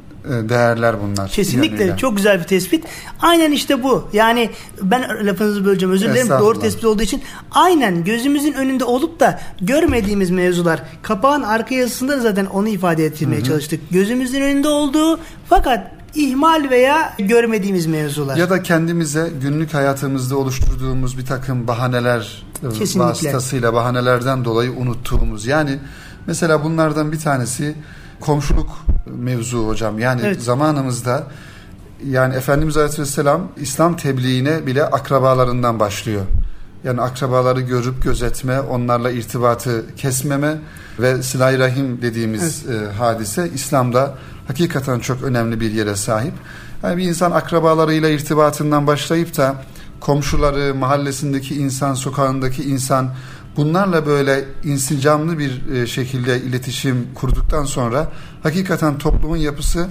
[0.48, 1.30] değerler bunlar.
[1.30, 1.96] Kesinlikle yanıyla.
[1.96, 2.84] çok güzel bir tespit.
[3.20, 4.08] Aynen işte bu.
[4.12, 4.50] Yani
[4.82, 6.28] ben lafınızı böleceğim özür dilerim.
[6.28, 10.82] Doğru tespit olduğu için aynen gözümüzün önünde olup da görmediğimiz mevzular.
[11.02, 13.48] Kapağın arka yazısında da zaten onu ifade ettirmeye Hı-hı.
[13.48, 13.80] çalıştık.
[13.90, 18.36] Gözümüzün önünde olduğu fakat ihmal veya görmediğimiz mevzular.
[18.36, 23.10] Ya da kendimize günlük hayatımızda oluşturduğumuz bir takım bahaneler e, Kesinlikle.
[23.10, 25.46] vasıtasıyla bahanelerden dolayı unuttuğumuz.
[25.46, 25.78] Yani
[26.26, 27.74] mesela bunlardan bir tanesi
[28.20, 28.70] komşuluk
[29.06, 29.98] mevzu hocam.
[29.98, 30.42] Yani evet.
[30.42, 31.26] zamanımızda
[32.04, 36.22] yani Efendimiz Aleyhisselam İslam tebliğine bile akrabalarından başlıyor.
[36.84, 40.58] Yani akrabaları görüp gözetme, onlarla irtibatı kesmeme
[40.98, 42.82] ve silah rahim dediğimiz evet.
[42.82, 44.14] e, hadise İslam'da
[44.48, 46.32] hakikaten çok önemli bir yere sahip.
[46.82, 49.54] Yani bir insan akrabalarıyla irtibatından başlayıp da
[50.00, 53.10] komşuları, mahallesindeki insan, sokağındaki insan
[53.56, 59.88] bunlarla böyle insicamlı bir e, şekilde iletişim kurduktan sonra hakikaten toplumun yapısı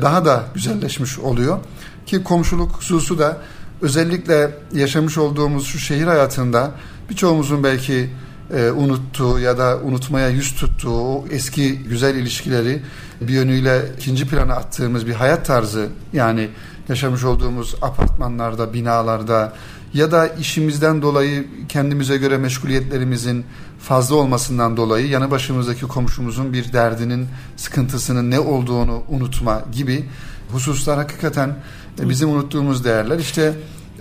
[0.00, 1.58] daha da güzelleşmiş oluyor.
[2.06, 3.38] Ki komşuluk hususu da
[3.82, 6.72] özellikle yaşamış olduğumuz şu şehir hayatında
[7.10, 8.10] birçoğumuzun belki
[8.54, 12.82] e, unuttuğu ya da unutmaya yüz tuttuğu o eski güzel ilişkileri
[13.20, 16.48] bir yönüyle ikinci plana attığımız bir hayat tarzı yani
[16.88, 19.52] yaşamış olduğumuz apartmanlarda, binalarda
[19.94, 23.44] ya da işimizden dolayı kendimize göre meşguliyetlerimizin
[23.80, 30.04] fazla olmasından dolayı yanı başımızdaki komşumuzun bir derdinin, sıkıntısının ne olduğunu unutma gibi
[30.52, 31.56] hususlar hakikaten
[32.00, 33.18] e, bizim unuttuğumuz değerler.
[33.18, 33.54] İşte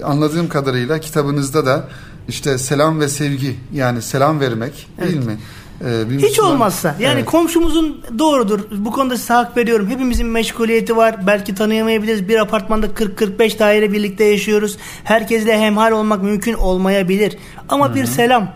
[0.04, 1.88] anladığım kadarıyla kitabınızda da
[2.28, 5.12] işte selam ve sevgi yani selam vermek evet.
[5.12, 5.38] değil mi?
[5.86, 7.26] Ee, bir Hiç olmazsa yani evet.
[7.26, 13.60] komşumuzun doğrudur bu konuda size hak veriyorum hepimizin meşguliyeti var belki tanıyamayabiliriz bir apartmanda 40-45
[13.60, 17.38] daire birlikte yaşıyoruz herkesle hemhal olmak mümkün olmayabilir
[17.70, 17.96] ama Hı-hı.
[17.96, 18.48] bir selam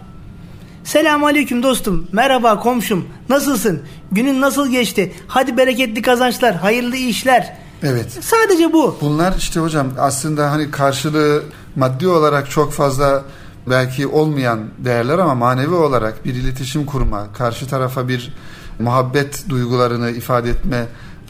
[0.84, 2.08] Selamun aleyküm dostum.
[2.12, 3.08] Merhaba komşum.
[3.30, 3.82] Nasılsın?
[4.12, 5.14] Günün nasıl geçti?
[5.28, 7.58] Hadi bereketli kazançlar, hayırlı işler.
[7.84, 8.20] Evet.
[8.22, 8.98] Sadece bu.
[9.02, 11.44] Bunlar işte hocam aslında hani karşılığı
[11.76, 13.24] maddi olarak çok fazla
[13.70, 18.34] belki olmayan değerler ama manevi olarak bir iletişim kurma, karşı tarafa bir
[18.80, 20.86] muhabbet duygularını ifade etme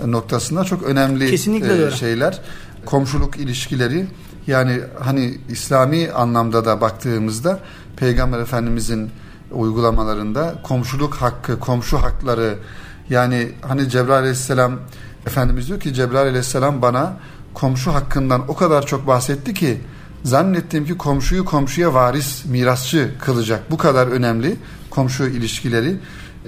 [0.05, 2.41] noktasında çok önemli Kesinlikle e, şeyler.
[2.85, 4.07] Komşuluk ilişkileri
[4.47, 7.59] Yani hani İslami anlamda da baktığımızda
[7.97, 9.11] Peygamber Efendimizin
[9.51, 12.55] uygulamalarında komşuluk hakkı, komşu hakları
[13.09, 14.79] yani hani Cebrail Aleyhisselam
[15.25, 17.13] Efendimiz diyor ki Cebrail Aleyhisselam bana
[17.53, 19.81] komşu hakkından o kadar çok bahsetti ki
[20.23, 23.71] zannettim ki komşuyu komşuya varis, mirasçı kılacak.
[23.71, 24.55] Bu kadar önemli
[24.89, 25.95] komşu ilişkileri.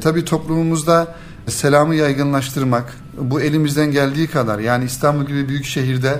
[0.01, 1.15] Tabi toplumumuzda
[1.47, 6.19] selamı yaygınlaştırmak bu elimizden geldiği kadar yani İstanbul gibi büyük şehirde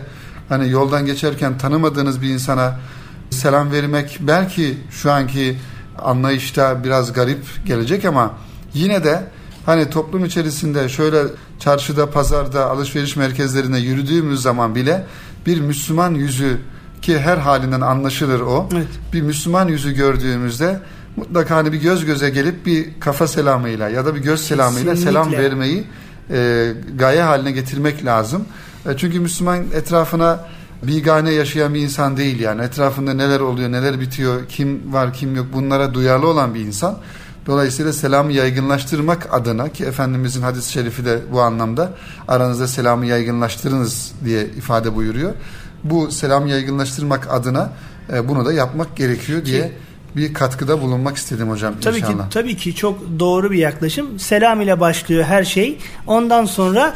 [0.50, 2.80] hani yoldan geçerken tanımadığınız bir insana
[3.30, 5.58] selam vermek belki şu anki
[6.04, 8.34] anlayışta biraz garip gelecek ama
[8.74, 9.24] yine de
[9.66, 11.24] hani toplum içerisinde şöyle
[11.60, 15.06] çarşıda, pazarda, alışveriş merkezlerinde yürüdüğümüz zaman bile
[15.46, 16.58] bir Müslüman yüzü
[17.04, 18.70] ki her halinden anlaşılır o.
[18.74, 18.88] Evet.
[19.13, 20.80] Bir Müslüman yüzü gördüğümüzde
[21.16, 25.12] mutlaka hani bir göz göze gelip bir kafa selamıyla ya da bir göz selamıyla Kesinlikle.
[25.12, 25.84] selam vermeyi
[26.30, 28.46] e, gaye haline getirmek lazım.
[28.86, 30.39] E, çünkü Müslüman etrafına
[30.84, 32.62] bigane yaşayan bir insan değil yani.
[32.62, 36.98] Etrafında neler oluyor, neler bitiyor, kim var, kim yok bunlara duyarlı olan bir insan.
[37.46, 41.89] Dolayısıyla selamı yaygınlaştırmak adına ki Efendimizin hadis-i şerifi de bu anlamda
[42.28, 45.32] aranızda selamı yaygınlaştırınız diye ifade buyuruyor.
[45.84, 47.72] Bu selamı yaygınlaştırmak adına
[48.13, 49.72] e, bunu da yapmak gerekiyor diye
[50.15, 52.30] bir katkıda bulunmak istedim hocam tabii inşallah.
[52.30, 54.19] Ki, tabii ki çok doğru bir yaklaşım.
[54.19, 55.78] Selam ile başlıyor her şey.
[56.08, 56.93] Ondan sonra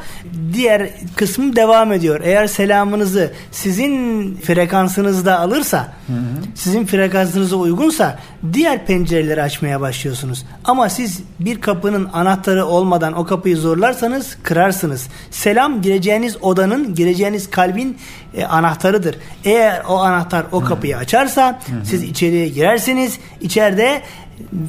[0.54, 2.21] diğer kısmı devam ediyor.
[2.23, 6.17] Eğer selamınızı sizin frekansınızda alırsa, hı hı.
[6.56, 8.19] sizin frekansınıza uygunsa
[8.54, 10.45] diğer pencereleri açmaya başlıyorsunuz.
[10.63, 15.08] Ama siz bir kapının anahtarı olmadan o kapıyı zorlarsanız kırarsınız.
[15.32, 17.97] Selam gireceğiniz odanın, gireceğiniz kalbin
[18.34, 19.16] e, anahtarıdır.
[19.46, 21.86] Eğer o anahtar o kapıyı açarsa hı hı.
[21.86, 23.20] siz içeriye girersiniz.
[23.42, 24.02] İçeride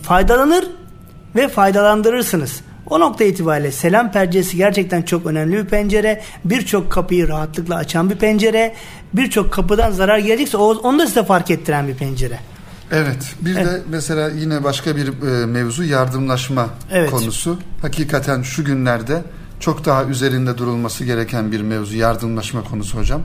[0.02, 0.66] faydalanır
[1.36, 2.60] ve faydalandırırsınız.
[2.90, 6.22] O nokta itibariyle selam penceresi gerçekten çok önemli bir pencere.
[6.44, 8.74] Birçok kapıyı rahatlıkla açan bir pencere.
[9.12, 12.38] Birçok kapıdan zarar gelecekse onu da size fark ettiren bir pencere.
[12.92, 13.34] Evet.
[13.40, 13.66] Bir evet.
[13.66, 17.10] de mesela yine başka bir e, mevzu yardımlaşma evet.
[17.10, 17.58] konusu.
[17.82, 19.22] Hakikaten şu günlerde
[19.60, 23.22] çok daha üzerinde durulması gereken bir mevzu yardımlaşma konusu hocam.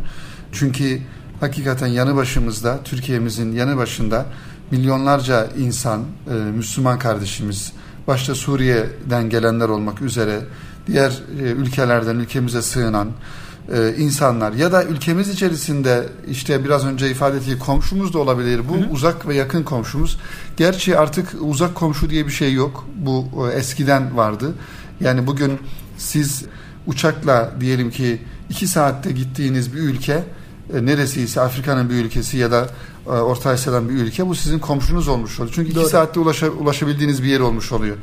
[0.51, 0.99] Çünkü
[1.39, 4.25] hakikaten yanı başımızda Türkiye'mizin yanı başında
[4.71, 7.73] milyonlarca insan, e, Müslüman kardeşimiz,
[8.07, 10.39] başta Suriye'den gelenler olmak üzere
[10.87, 13.09] diğer e, ülkelerden ülkemize sığınan
[13.73, 18.61] e, insanlar ya da ülkemiz içerisinde işte biraz önce ifade ettiği komşumuz da olabilir.
[18.69, 18.89] Bu hı hı.
[18.89, 20.19] uzak ve yakın komşumuz.
[20.57, 22.85] Gerçi artık uzak komşu diye bir şey yok.
[22.95, 24.53] Bu e, eskiden vardı.
[24.99, 25.59] Yani bugün
[26.03, 26.45] siz
[26.87, 30.23] uçakla diyelim ki iki saatte gittiğiniz bir ülke
[30.73, 32.69] e, neresiyse Afrika'nın bir ülkesi ya da
[33.05, 35.53] e, Orta Asya'dan bir ülke bu sizin komşunuz olmuş oluyor.
[35.55, 35.83] Çünkü Doğru.
[35.83, 37.97] iki saatte ulaşa, ulaşabildiğiniz bir yer olmuş oluyor.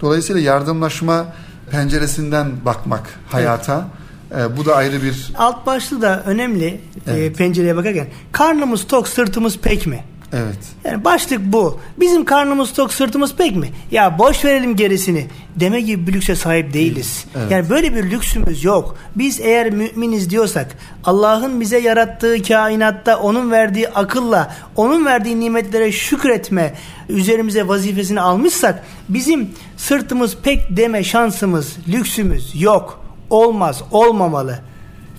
[0.00, 1.26] Dolayısıyla yardımlaşma
[1.70, 3.88] penceresinden bakmak hayata
[4.32, 4.50] evet.
[4.50, 5.32] e, bu da ayrı bir...
[5.36, 7.32] Alt başlı da önemli e, evet.
[7.32, 10.04] e, pencereye bakarken karnımız tok sırtımız pek mi?
[10.34, 10.58] Evet.
[10.84, 11.80] Yani başlık bu.
[12.00, 13.70] Bizim karnımız tok sırtımız pek mi?
[13.90, 15.26] Ya boş verelim gerisini.
[15.56, 17.24] Deme gibi bir lükse sahip değiliz.
[17.36, 17.50] Evet.
[17.50, 18.96] Yani böyle bir lüksümüz yok.
[19.16, 20.66] Biz eğer müminiz diyorsak
[21.04, 26.74] Allah'ın bize yarattığı kainatta onun verdiği akılla onun verdiği nimetlere şükretme
[27.08, 33.04] üzerimize vazifesini almışsak bizim sırtımız pek deme şansımız, lüksümüz yok.
[33.30, 34.58] Olmaz, olmamalı.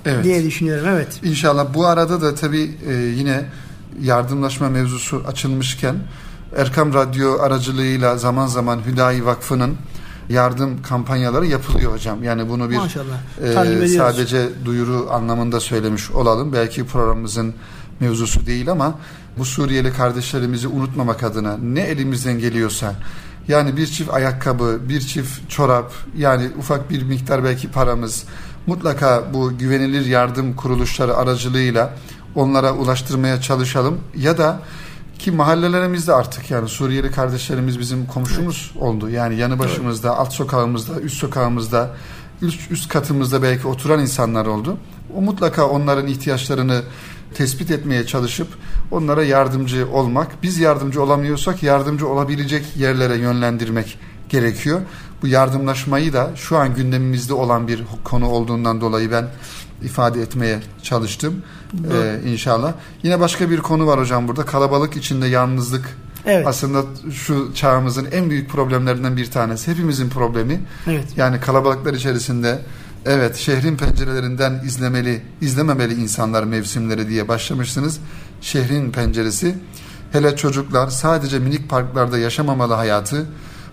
[0.05, 0.23] Evet.
[0.23, 0.87] diye düşünüyorum.
[0.89, 1.19] Evet.
[1.23, 3.45] İnşallah bu arada da tabii e, yine
[4.01, 5.95] yardımlaşma mevzusu açılmışken
[6.55, 9.75] Erkam Radyo aracılığıyla zaman zaman Hüdayi Vakfı'nın
[10.29, 12.23] yardım kampanyaları yapılıyor hocam.
[12.23, 12.79] Yani bunu bir
[13.83, 16.53] e, sadece duyuru anlamında söylemiş olalım.
[16.53, 17.53] Belki programımızın
[17.99, 18.99] mevzusu değil ama
[19.37, 22.95] bu Suriyeli kardeşlerimizi unutmamak adına ne elimizden geliyorsa
[23.47, 28.23] yani bir çift ayakkabı, bir çift çorap yani ufak bir miktar belki paramız
[28.67, 31.93] mutlaka bu güvenilir yardım kuruluşları aracılığıyla
[32.35, 34.59] onlara ulaştırmaya çalışalım ya da
[35.19, 38.83] ki mahallelerimizde artık yani Suriyeli kardeşlerimiz bizim komşumuz evet.
[38.83, 39.09] oldu.
[39.09, 40.19] Yani yanı başımızda, evet.
[40.19, 41.91] alt sokağımızda, üst sokağımızda,
[42.41, 44.77] üst, üst katımızda belki oturan insanlar oldu.
[45.17, 46.81] O mutlaka onların ihtiyaçlarını
[47.33, 48.47] tespit etmeye çalışıp
[48.91, 50.43] onlara yardımcı olmak.
[50.43, 54.81] Biz yardımcı olamıyorsak yardımcı olabilecek yerlere yönlendirmek gerekiyor.
[55.21, 59.27] Bu yardımlaşmayı da şu an gündemimizde olan bir konu olduğundan dolayı ben
[59.83, 61.43] ifade etmeye çalıştım
[61.93, 62.73] ee, inşallah.
[63.03, 66.47] Yine başka bir konu var hocam burada kalabalık içinde yalnızlık Evet.
[66.47, 69.71] Aslında şu çağımızın en büyük problemlerinden bir tanesi.
[69.71, 70.61] Hepimizin problemi.
[70.87, 71.05] Evet.
[71.17, 72.59] Yani kalabalıklar içerisinde
[73.05, 77.99] evet şehrin pencerelerinden izlemeli, izlememeli insanlar mevsimleri diye başlamışsınız.
[78.41, 79.55] Şehrin penceresi.
[80.11, 83.25] Hele çocuklar sadece minik parklarda yaşamamalı hayatı.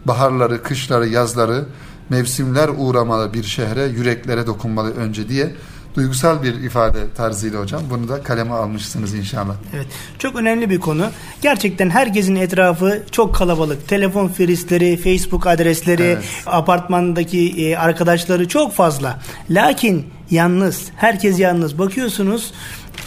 [0.05, 1.65] Baharları, kışları, yazları,
[2.09, 5.55] mevsimler uğramalı bir şehre, yüreklere dokunmalı önce diye
[5.95, 7.83] duygusal bir ifade tarzıyla hocam.
[7.91, 9.55] Bunu da kaleme almışsınız inşallah.
[9.75, 9.87] Evet.
[10.19, 11.07] Çok önemli bir konu.
[11.43, 13.89] Gerçekten herkesin etrafı çok kalabalık.
[13.89, 16.25] Telefon firistleri, Facebook adresleri, evet.
[16.47, 19.21] apartmandaki e, arkadaşları çok fazla.
[19.51, 21.79] Lakin yalnız, herkes yalnız.
[21.79, 22.53] Bakıyorsunuz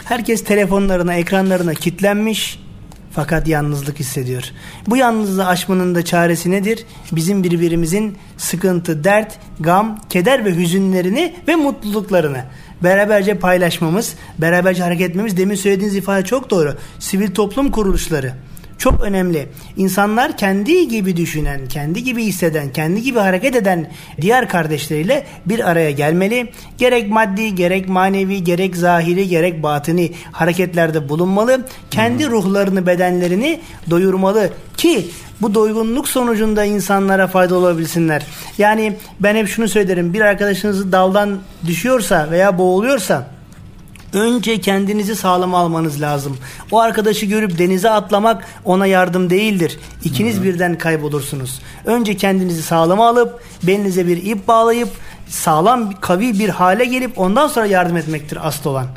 [0.05, 2.59] herkes telefonlarına, ekranlarına kitlenmiş
[3.15, 4.43] fakat yalnızlık hissediyor.
[4.87, 6.85] Bu yalnızlığı aşmanın da çaresi nedir?
[7.11, 12.43] Bizim birbirimizin sıkıntı, dert, gam, keder ve hüzünlerini ve mutluluklarını
[12.85, 15.37] beraberce paylaşmamız, beraberce hareket etmemiz.
[15.37, 16.75] Demin söylediğiniz ifade çok doğru.
[16.99, 18.33] Sivil toplum kuruluşları
[18.77, 19.49] çok önemli.
[19.77, 25.91] İnsanlar kendi gibi düşünen, kendi gibi hisseden, kendi gibi hareket eden diğer kardeşleriyle bir araya
[25.91, 26.51] gelmeli.
[26.77, 31.65] Gerek maddi, gerek manevi, gerek zahiri, gerek batini hareketlerde bulunmalı.
[31.91, 33.59] Kendi ruhlarını, bedenlerini
[33.89, 35.07] doyurmalı ki
[35.41, 38.25] bu doygunluk sonucunda insanlara fayda olabilsinler.
[38.57, 40.13] Yani ben hep şunu söylerim.
[40.13, 43.34] Bir arkadaşınız daldan düşüyorsa veya boğuluyorsa
[44.15, 46.37] Önce kendinizi sağlam almanız lazım.
[46.71, 49.79] O arkadaşı görüp denize atlamak ona yardım değildir.
[50.03, 50.43] İkiniz Hı-hı.
[50.43, 51.61] birden kaybolursunuz.
[51.85, 54.89] Önce kendinizi sağlam alıp belinize bir ip bağlayıp
[55.27, 58.87] sağlam kavi bir hale gelip ondan sonra yardım etmektir asıl olan.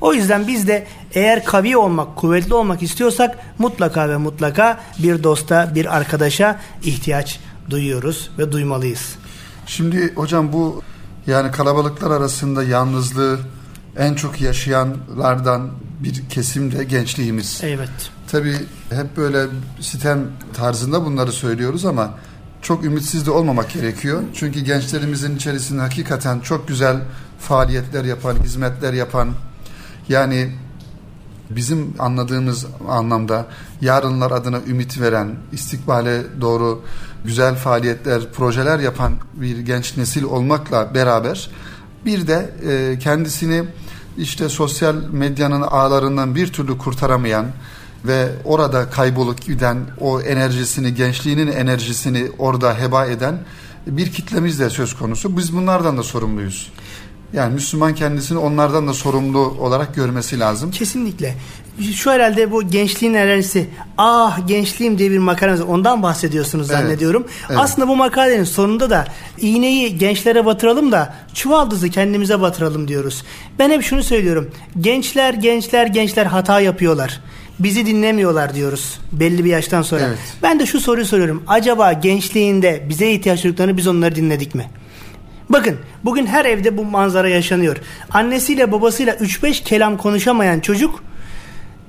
[0.00, 5.74] O yüzden biz de eğer kavi olmak, kuvvetli olmak istiyorsak mutlaka ve mutlaka bir dosta,
[5.74, 9.14] bir arkadaşa ihtiyaç duyuyoruz ve duymalıyız.
[9.66, 10.82] Şimdi hocam bu
[11.26, 13.38] yani kalabalıklar arasında yalnızlığı
[13.96, 17.60] en çok yaşayanlardan bir kesim de gençliğimiz.
[17.62, 18.10] Evet.
[18.30, 18.56] Tabii
[18.90, 19.46] hep böyle
[19.80, 20.18] sitem
[20.54, 22.14] tarzında bunları söylüyoruz ama
[22.62, 24.22] çok ümitsiz de olmamak gerekiyor.
[24.34, 26.96] Çünkü gençlerimizin içerisinde hakikaten çok güzel
[27.38, 29.30] faaliyetler yapan, hizmetler yapan
[30.08, 30.52] yani
[31.50, 33.46] bizim anladığımız anlamda
[33.80, 36.82] yarınlar adına ümit veren, istikbale doğru
[37.24, 41.50] güzel faaliyetler, projeler yapan bir genç nesil olmakla beraber
[42.04, 43.64] bir de e, kendisini
[44.18, 47.46] işte sosyal medyanın ağlarından bir türlü kurtaramayan
[48.04, 53.38] ve orada kaybolup giden o enerjisini, gençliğinin enerjisini orada heba eden
[53.86, 55.36] bir kitlemiz de söz konusu.
[55.36, 56.72] Biz bunlardan da sorumluyuz.
[57.32, 60.70] Yani Müslüman kendisini onlardan da sorumlu olarak görmesi lazım.
[60.70, 61.34] Kesinlikle.
[61.94, 63.68] Şu herhalde bu gençliğin enerjisi.
[63.98, 66.80] Ah gençliğim diye bir makaleniz ondan bahsediyorsunuz evet.
[66.80, 67.26] zannediyorum.
[67.48, 67.58] Evet.
[67.60, 69.04] Aslında bu makalenin sonunda da
[69.38, 73.24] iğneyi gençlere batıralım da çuvaldızı kendimize batıralım diyoruz.
[73.58, 74.50] Ben hep şunu söylüyorum.
[74.80, 77.20] Gençler gençler gençler hata yapıyorlar
[77.60, 80.02] bizi dinlemiyorlar diyoruz belli bir yaştan sonra.
[80.06, 80.18] Evet.
[80.42, 81.42] Ben de şu soruyu soruyorum.
[81.46, 84.66] Acaba gençliğinde bize ihtiyaç duyduklarını biz onları dinledik mi?
[85.50, 87.76] Bakın bugün her evde bu manzara yaşanıyor.
[88.10, 91.04] Annesiyle babasıyla 3-5 kelam konuşamayan çocuk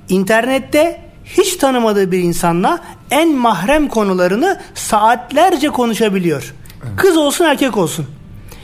[0.09, 2.79] internette hiç tanımadığı bir insanla
[3.11, 6.53] en mahrem konularını saatlerce konuşabiliyor.
[6.83, 6.95] Evet.
[6.97, 8.05] Kız olsun erkek olsun.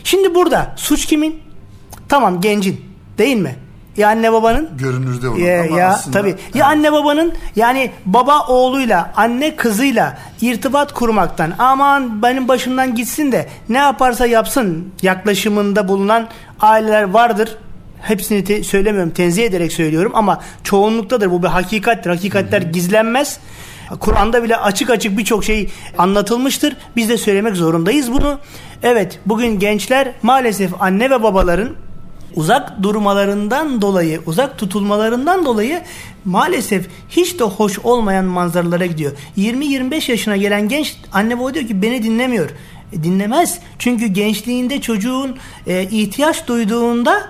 [0.03, 1.41] Şimdi burada suç kimin?
[2.09, 2.85] Tamam gencin
[3.17, 3.55] değil mi?
[3.97, 4.69] Ya anne babanın?
[4.77, 6.19] Görünürde olan ya, ama ya, aslında.
[6.19, 6.29] Tabii.
[6.29, 6.63] Ya evet.
[6.63, 13.77] anne babanın yani baba oğluyla anne kızıyla irtibat kurmaktan aman benim başımdan gitsin de ne
[13.77, 16.27] yaparsa yapsın yaklaşımında bulunan
[16.61, 17.57] aileler vardır.
[18.01, 22.09] Hepsini te- söylemiyorum tenzih ederek söylüyorum ama çoğunluktadır bu bir hakikattir.
[22.09, 22.71] Hakikatler Hı-hı.
[22.71, 23.39] gizlenmez.
[23.99, 26.77] Kur'an'da bile açık açık birçok şey anlatılmıştır.
[26.95, 28.39] Biz de söylemek zorundayız bunu.
[28.83, 31.69] Evet bugün gençler maalesef anne ve babaların
[32.35, 35.81] uzak durmalarından dolayı, uzak tutulmalarından dolayı
[36.25, 39.11] maalesef hiç de hoş olmayan manzaralara gidiyor.
[39.37, 42.49] 20-25 yaşına gelen genç anne baba diyor ki beni dinlemiyor.
[42.93, 43.59] E, dinlemez.
[43.79, 45.37] Çünkü gençliğinde çocuğun
[45.67, 47.29] e, ihtiyaç duyduğunda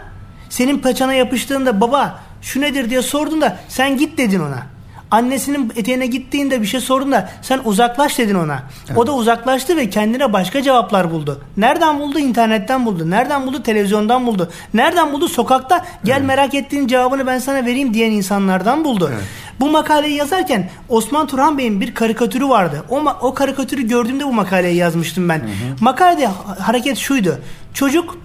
[0.49, 4.76] senin paçana yapıştığında baba şu nedir diye sorduğunda sen git dedin ona
[5.11, 8.63] annesinin eteğine gittiğinde bir şey sordun da sen uzaklaş dedin ona.
[8.87, 8.97] Evet.
[8.97, 11.41] O da uzaklaştı ve kendine başka cevaplar buldu.
[11.57, 12.19] Nereden buldu?
[12.19, 13.09] İnternetten buldu.
[13.09, 13.63] Nereden buldu?
[13.63, 14.51] Televizyondan buldu.
[14.73, 15.27] Nereden buldu?
[15.27, 16.27] Sokakta gel evet.
[16.27, 19.09] merak ettiğin cevabını ben sana vereyim diyen insanlardan buldu.
[19.13, 19.23] Evet.
[19.59, 22.83] Bu makaleyi yazarken Osman Turhan Bey'in bir karikatürü vardı.
[22.89, 25.39] O, o karikatürü gördüğümde bu makaleyi yazmıştım ben.
[25.39, 25.49] Hı hı.
[25.81, 26.27] Makalede
[26.59, 27.39] hareket şuydu.
[27.73, 28.17] Çocuk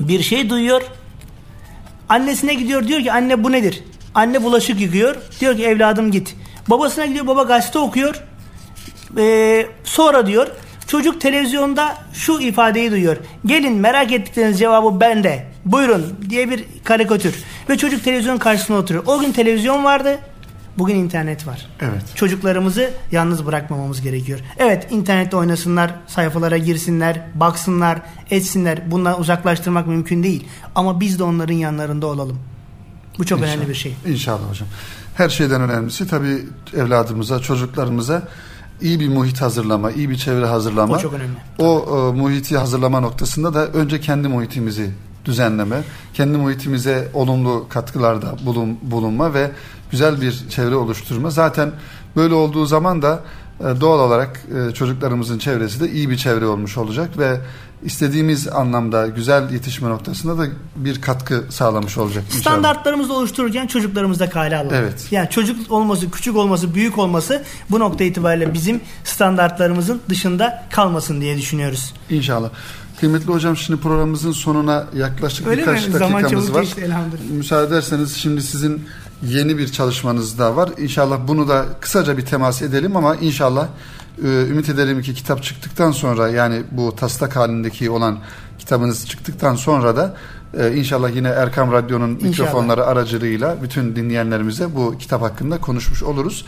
[0.00, 0.82] bir şey duyuyor.
[2.08, 3.84] Annesine gidiyor diyor ki anne bu nedir?
[4.16, 5.16] Anne bulaşık yıkıyor.
[5.40, 6.36] Diyor ki evladım git.
[6.70, 8.22] Babasına gidiyor baba gazete okuyor.
[9.18, 10.46] Ee, sonra diyor
[10.86, 13.16] çocuk televizyonda şu ifadeyi duyuyor.
[13.46, 15.46] Gelin merak ettikleriniz cevabı bende.
[15.64, 17.34] Buyurun diye bir karikatür.
[17.68, 19.04] Ve çocuk televizyon karşısında oturuyor.
[19.06, 20.18] O gün televizyon vardı.
[20.78, 21.66] Bugün internet var.
[21.80, 22.02] Evet.
[22.14, 24.40] Çocuklarımızı yalnız bırakmamamız gerekiyor.
[24.58, 27.98] Evet internette oynasınlar, sayfalara girsinler, baksınlar,
[28.30, 28.90] etsinler.
[28.90, 30.48] Bundan uzaklaştırmak mümkün değil.
[30.74, 32.38] Ama biz de onların yanlarında olalım.
[33.18, 33.54] Bu çok İnşallah.
[33.54, 33.96] önemli bir şey.
[34.06, 34.68] İnşallah hocam.
[35.14, 36.44] Her şeyden önemlisi tabii
[36.76, 38.22] evladımıza, çocuklarımıza
[38.80, 40.94] iyi bir muhit hazırlama, iyi bir çevre hazırlama.
[40.94, 41.36] O çok önemli.
[41.58, 44.90] O e, muhiti hazırlama noktasında da önce kendi muhitimizi
[45.24, 45.82] düzenleme,
[46.14, 49.50] kendi muhitimize olumlu katkılarda bulun, bulunma ve
[49.90, 51.30] güzel bir çevre oluşturma.
[51.30, 51.72] Zaten
[52.16, 53.20] böyle olduğu zaman da
[53.60, 54.40] doğal olarak
[54.70, 57.40] e, çocuklarımızın çevresi de iyi bir çevre olmuş olacak ve
[57.84, 60.46] istediğimiz anlamda güzel yetişme noktasında da
[60.76, 62.24] bir katkı sağlamış olacak.
[62.26, 62.40] Inşallah.
[62.40, 64.74] Standartlarımızı oluştururken çocuklarımızda kale alalım.
[64.74, 65.06] Evet.
[65.10, 71.36] Yani çocuk olması, küçük olması, büyük olması bu nokta itibariyle bizim standartlarımızın dışında kalmasın diye
[71.36, 71.94] düşünüyoruz.
[72.10, 72.50] İnşallah.
[73.00, 75.94] Kıymetli hocam şimdi programımızın sonuna yaklaşık Öyle birkaç mi?
[75.94, 76.68] dakikamız Zaman var.
[76.82, 77.30] Elhamdülillah.
[77.30, 78.84] Müsaade ederseniz şimdi sizin
[79.22, 80.70] yeni bir çalışmanız da var.
[80.78, 83.68] İnşallah bunu da kısaca bir temas edelim ama inşallah
[84.24, 88.18] e, ümit ederim ki kitap çıktıktan sonra yani bu taslak halindeki olan
[88.58, 90.16] kitabınız çıktıktan sonra da
[90.58, 96.44] e, inşallah yine Erkam Radyo'nun mikrofonları aracılığıyla bütün dinleyenlerimize bu kitap hakkında konuşmuş oluruz.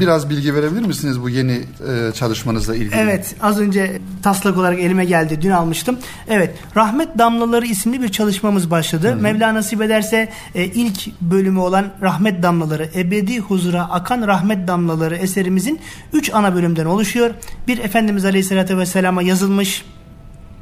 [0.00, 2.94] Biraz bilgi verebilir misiniz bu yeni e, çalışmanızla ilgili?
[2.94, 5.98] Evet az önce taslak olarak elime geldi dün almıştım.
[6.28, 9.08] Evet Rahmet Damlaları isimli bir çalışmamız başladı.
[9.08, 9.16] Hı hı.
[9.16, 15.80] Mevla nasip ederse e, ilk bölümü olan Rahmet Damlaları ebedi huzura akan Rahmet Damlaları eserimizin
[16.12, 17.30] 3 ana bölümden oluşuyor.
[17.68, 19.84] Bir Efendimiz Aleyhisselatü Vesselam'a yazılmış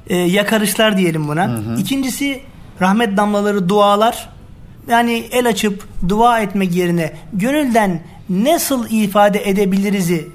[0.07, 1.49] e, yakarışlar diyelim buna.
[1.49, 1.81] Hı hı.
[1.81, 2.41] İkincisi
[2.81, 4.29] rahmet damlaları dualar.
[4.89, 10.29] Yani el açıp dua etmek yerine gönülden nasıl ifade edebiliriz'i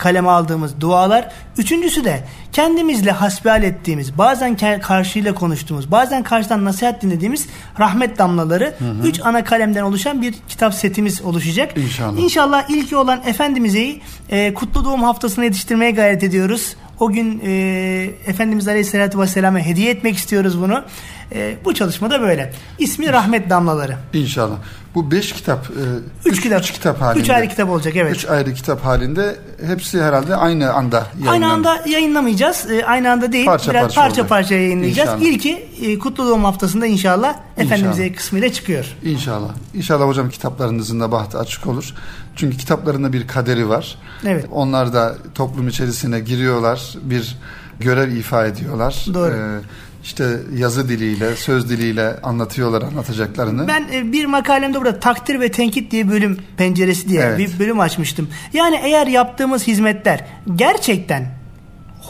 [0.00, 1.28] kaleme aldığımız dualar.
[1.58, 2.20] Üçüncüsü de
[2.52, 8.74] kendimizle hasbihal ettiğimiz, bazen karşıyla konuştuğumuz, bazen karşıdan nasihat dinlediğimiz rahmet damlaları.
[8.78, 9.08] Hı hı.
[9.08, 11.78] Üç ana kalemden oluşan bir kitap setimiz oluşacak.
[11.78, 12.18] İnşallah.
[12.18, 16.76] İnşallah ilki olan Efendimiz'i e, kutlu doğum haftasına yetiştirmeye gayret ediyoruz.
[17.00, 17.50] O gün e,
[18.26, 20.84] Efendimiz Aleyhisselatü Vesselam'a hediye etmek istiyoruz bunu.
[21.34, 22.52] E, bu çalışma da böyle.
[22.78, 23.96] İsmi Rahmet Damlaları.
[24.12, 24.56] İnşallah.
[24.94, 25.82] Bu beş kitap, e,
[26.24, 27.22] üç, üç kitap, üç kitap halinde.
[27.22, 28.16] Üç ayrı kitap olacak evet.
[28.16, 31.32] Üç ayrı kitap halinde hepsi herhalde aynı anda yayınlanacak.
[31.32, 32.70] Aynı anda yayınlamayacağız.
[32.70, 33.46] E, aynı anda değil.
[33.46, 35.08] Parça Biraz parça, parça, parça yayınlayacağız.
[35.08, 35.26] İnşallah.
[35.26, 37.66] İlki e, Kutlu Doğum Haftası'nda inşallah, inşallah.
[37.66, 38.96] Efendimiz'e kısmıyla çıkıyor.
[39.04, 39.50] İnşallah.
[39.74, 41.94] İnşallah hocam kitaplarınızın da bahtı açık olur.
[42.36, 43.98] Çünkü kitaplarında bir kaderi var.
[44.26, 44.46] Evet.
[44.50, 46.94] Onlar da toplum içerisine giriyorlar.
[47.02, 47.36] Bir
[47.80, 49.06] görev ifa ediyorlar.
[49.14, 49.34] Doğru.
[49.34, 49.60] Ee,
[50.04, 53.68] işte yazı diliyle, söz diliyle anlatıyorlar anlatacaklarını.
[53.68, 57.38] Ben e, bir makalemde burada takdir ve tenkit diye bölüm penceresi diye evet.
[57.38, 58.28] bir bölüm açmıştım.
[58.52, 60.24] Yani eğer yaptığımız hizmetler
[60.56, 61.39] gerçekten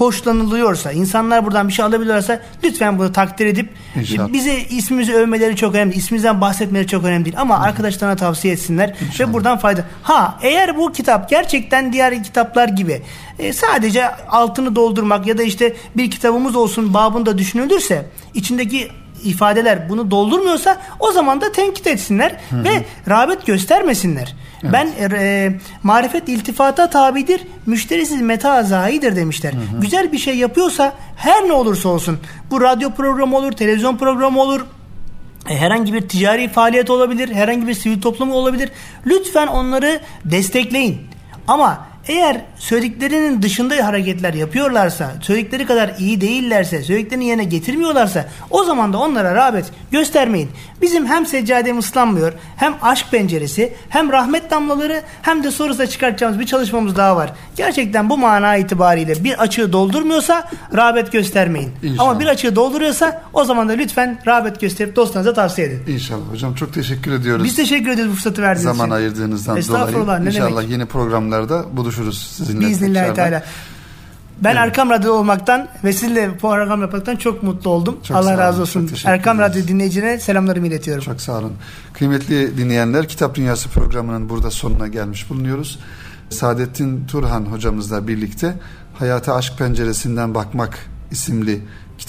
[0.01, 4.33] hoşlanılıyorsa, insanlar buradan bir şey alabiliyorsa lütfen bunu takdir edip İnşallah.
[4.33, 5.95] bize ismimizi övmeleri çok önemli.
[5.95, 7.37] İsmimizden bahsetmeleri çok önemli değil.
[7.39, 7.65] Ama Hı.
[7.65, 9.29] arkadaşlarına tavsiye etsinler İnşallah.
[9.29, 9.85] ve buradan fayda.
[10.03, 13.03] Ha eğer bu kitap gerçekten diğer kitaplar gibi
[13.39, 18.89] e, sadece altını doldurmak ya da işte bir kitabımız olsun babında düşünülürse içindeki
[19.25, 22.65] ifadeler bunu doldurmuyorsa o zaman da tenkit etsinler hı hı.
[22.65, 24.35] ve rağbet göstermesinler.
[24.63, 24.73] Evet.
[24.73, 25.53] Ben e,
[25.83, 29.53] marifet iltifata tabidir, müşterisiz meta zahidir demişler.
[29.53, 29.81] Hı hı.
[29.81, 32.19] Güzel bir şey yapıyorsa her ne olursa olsun
[32.51, 34.67] bu radyo programı olur, televizyon programı olur,
[35.49, 38.71] e, herhangi bir ticari faaliyet olabilir, herhangi bir sivil toplum olabilir.
[39.07, 41.01] Lütfen onları destekleyin.
[41.49, 48.93] Ama eğer söylediklerinin dışında hareketler yapıyorlarsa, söyledikleri kadar iyi değillerse, söylediklerini yerine getirmiyorlarsa o zaman
[48.93, 50.51] da onlara rağbet göstermeyin.
[50.83, 56.47] Bizim hem seccadem ıslanmıyor, hem aşk penceresi, hem rahmet damlaları, hem de sonrasında çıkartacağımız bir
[56.47, 57.33] çalışmamız daha var.
[57.57, 61.71] Gerçekten bu mana itibariyle bir açığı doldurmuyorsa rağbet göstermeyin.
[61.83, 62.09] İnşallah.
[62.09, 65.93] Ama bir açığı dolduruyorsa o zaman da lütfen rağbet gösterip dostlarınıza tavsiye edin.
[65.93, 66.33] İnşallah.
[66.33, 67.45] Hocam çok teşekkür ediyoruz.
[67.45, 68.89] Biz teşekkür ediyoruz bu fırsatı verdiğiniz Zaman için.
[68.89, 70.25] Zaman ayırdığınızdan dolayı.
[70.25, 70.71] Ne İnşallah demek?
[70.71, 72.61] yeni programlarda buluşuruz sizinle.
[72.61, 73.43] Biiznillahü Teala.
[74.43, 74.59] Ben evet.
[74.59, 77.99] Erkam Radyo olmaktan ve sizinle program yapmaktan çok mutlu oldum.
[78.03, 78.91] Çok Allah razı olsun.
[79.05, 81.05] Erkam Radyo dinleyicine selamlarımı iletiyorum.
[81.05, 81.53] Çok sağ olun.
[81.93, 85.79] Kıymetli dinleyenler Kitap Dünyası programının burada sonuna gelmiş bulunuyoruz.
[86.31, 88.55] Saadettin Turhan hocamızla birlikte
[88.99, 90.79] Hayata Aşk Penceresinden Bakmak
[91.11, 91.61] isimli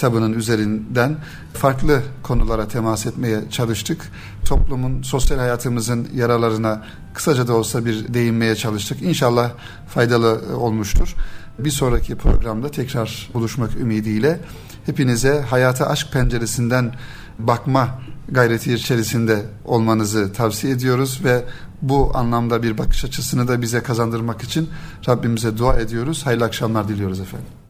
[0.02, 1.18] kitabının üzerinden
[1.54, 4.12] farklı konulara temas etmeye çalıştık.
[4.46, 6.84] Toplumun, sosyal hayatımızın yaralarına
[7.14, 9.02] kısaca da olsa bir değinmeye çalıştık.
[9.02, 9.52] İnşallah
[9.88, 11.16] faydalı olmuştur.
[11.60, 14.40] Bir sonraki programda tekrar buluşmak ümidiyle
[14.86, 16.96] hepinize hayata aşk penceresinden
[17.40, 21.46] bakma gayreti içerisinde olmanızı tavsiye ediyoruz ve
[21.82, 24.70] bu anlamda bir bakış açısını da bize kazandırmak için
[25.10, 26.26] Rabbimize dua ediyoruz.
[26.26, 27.61] Hayırlı akşamlar diliyoruz efendim.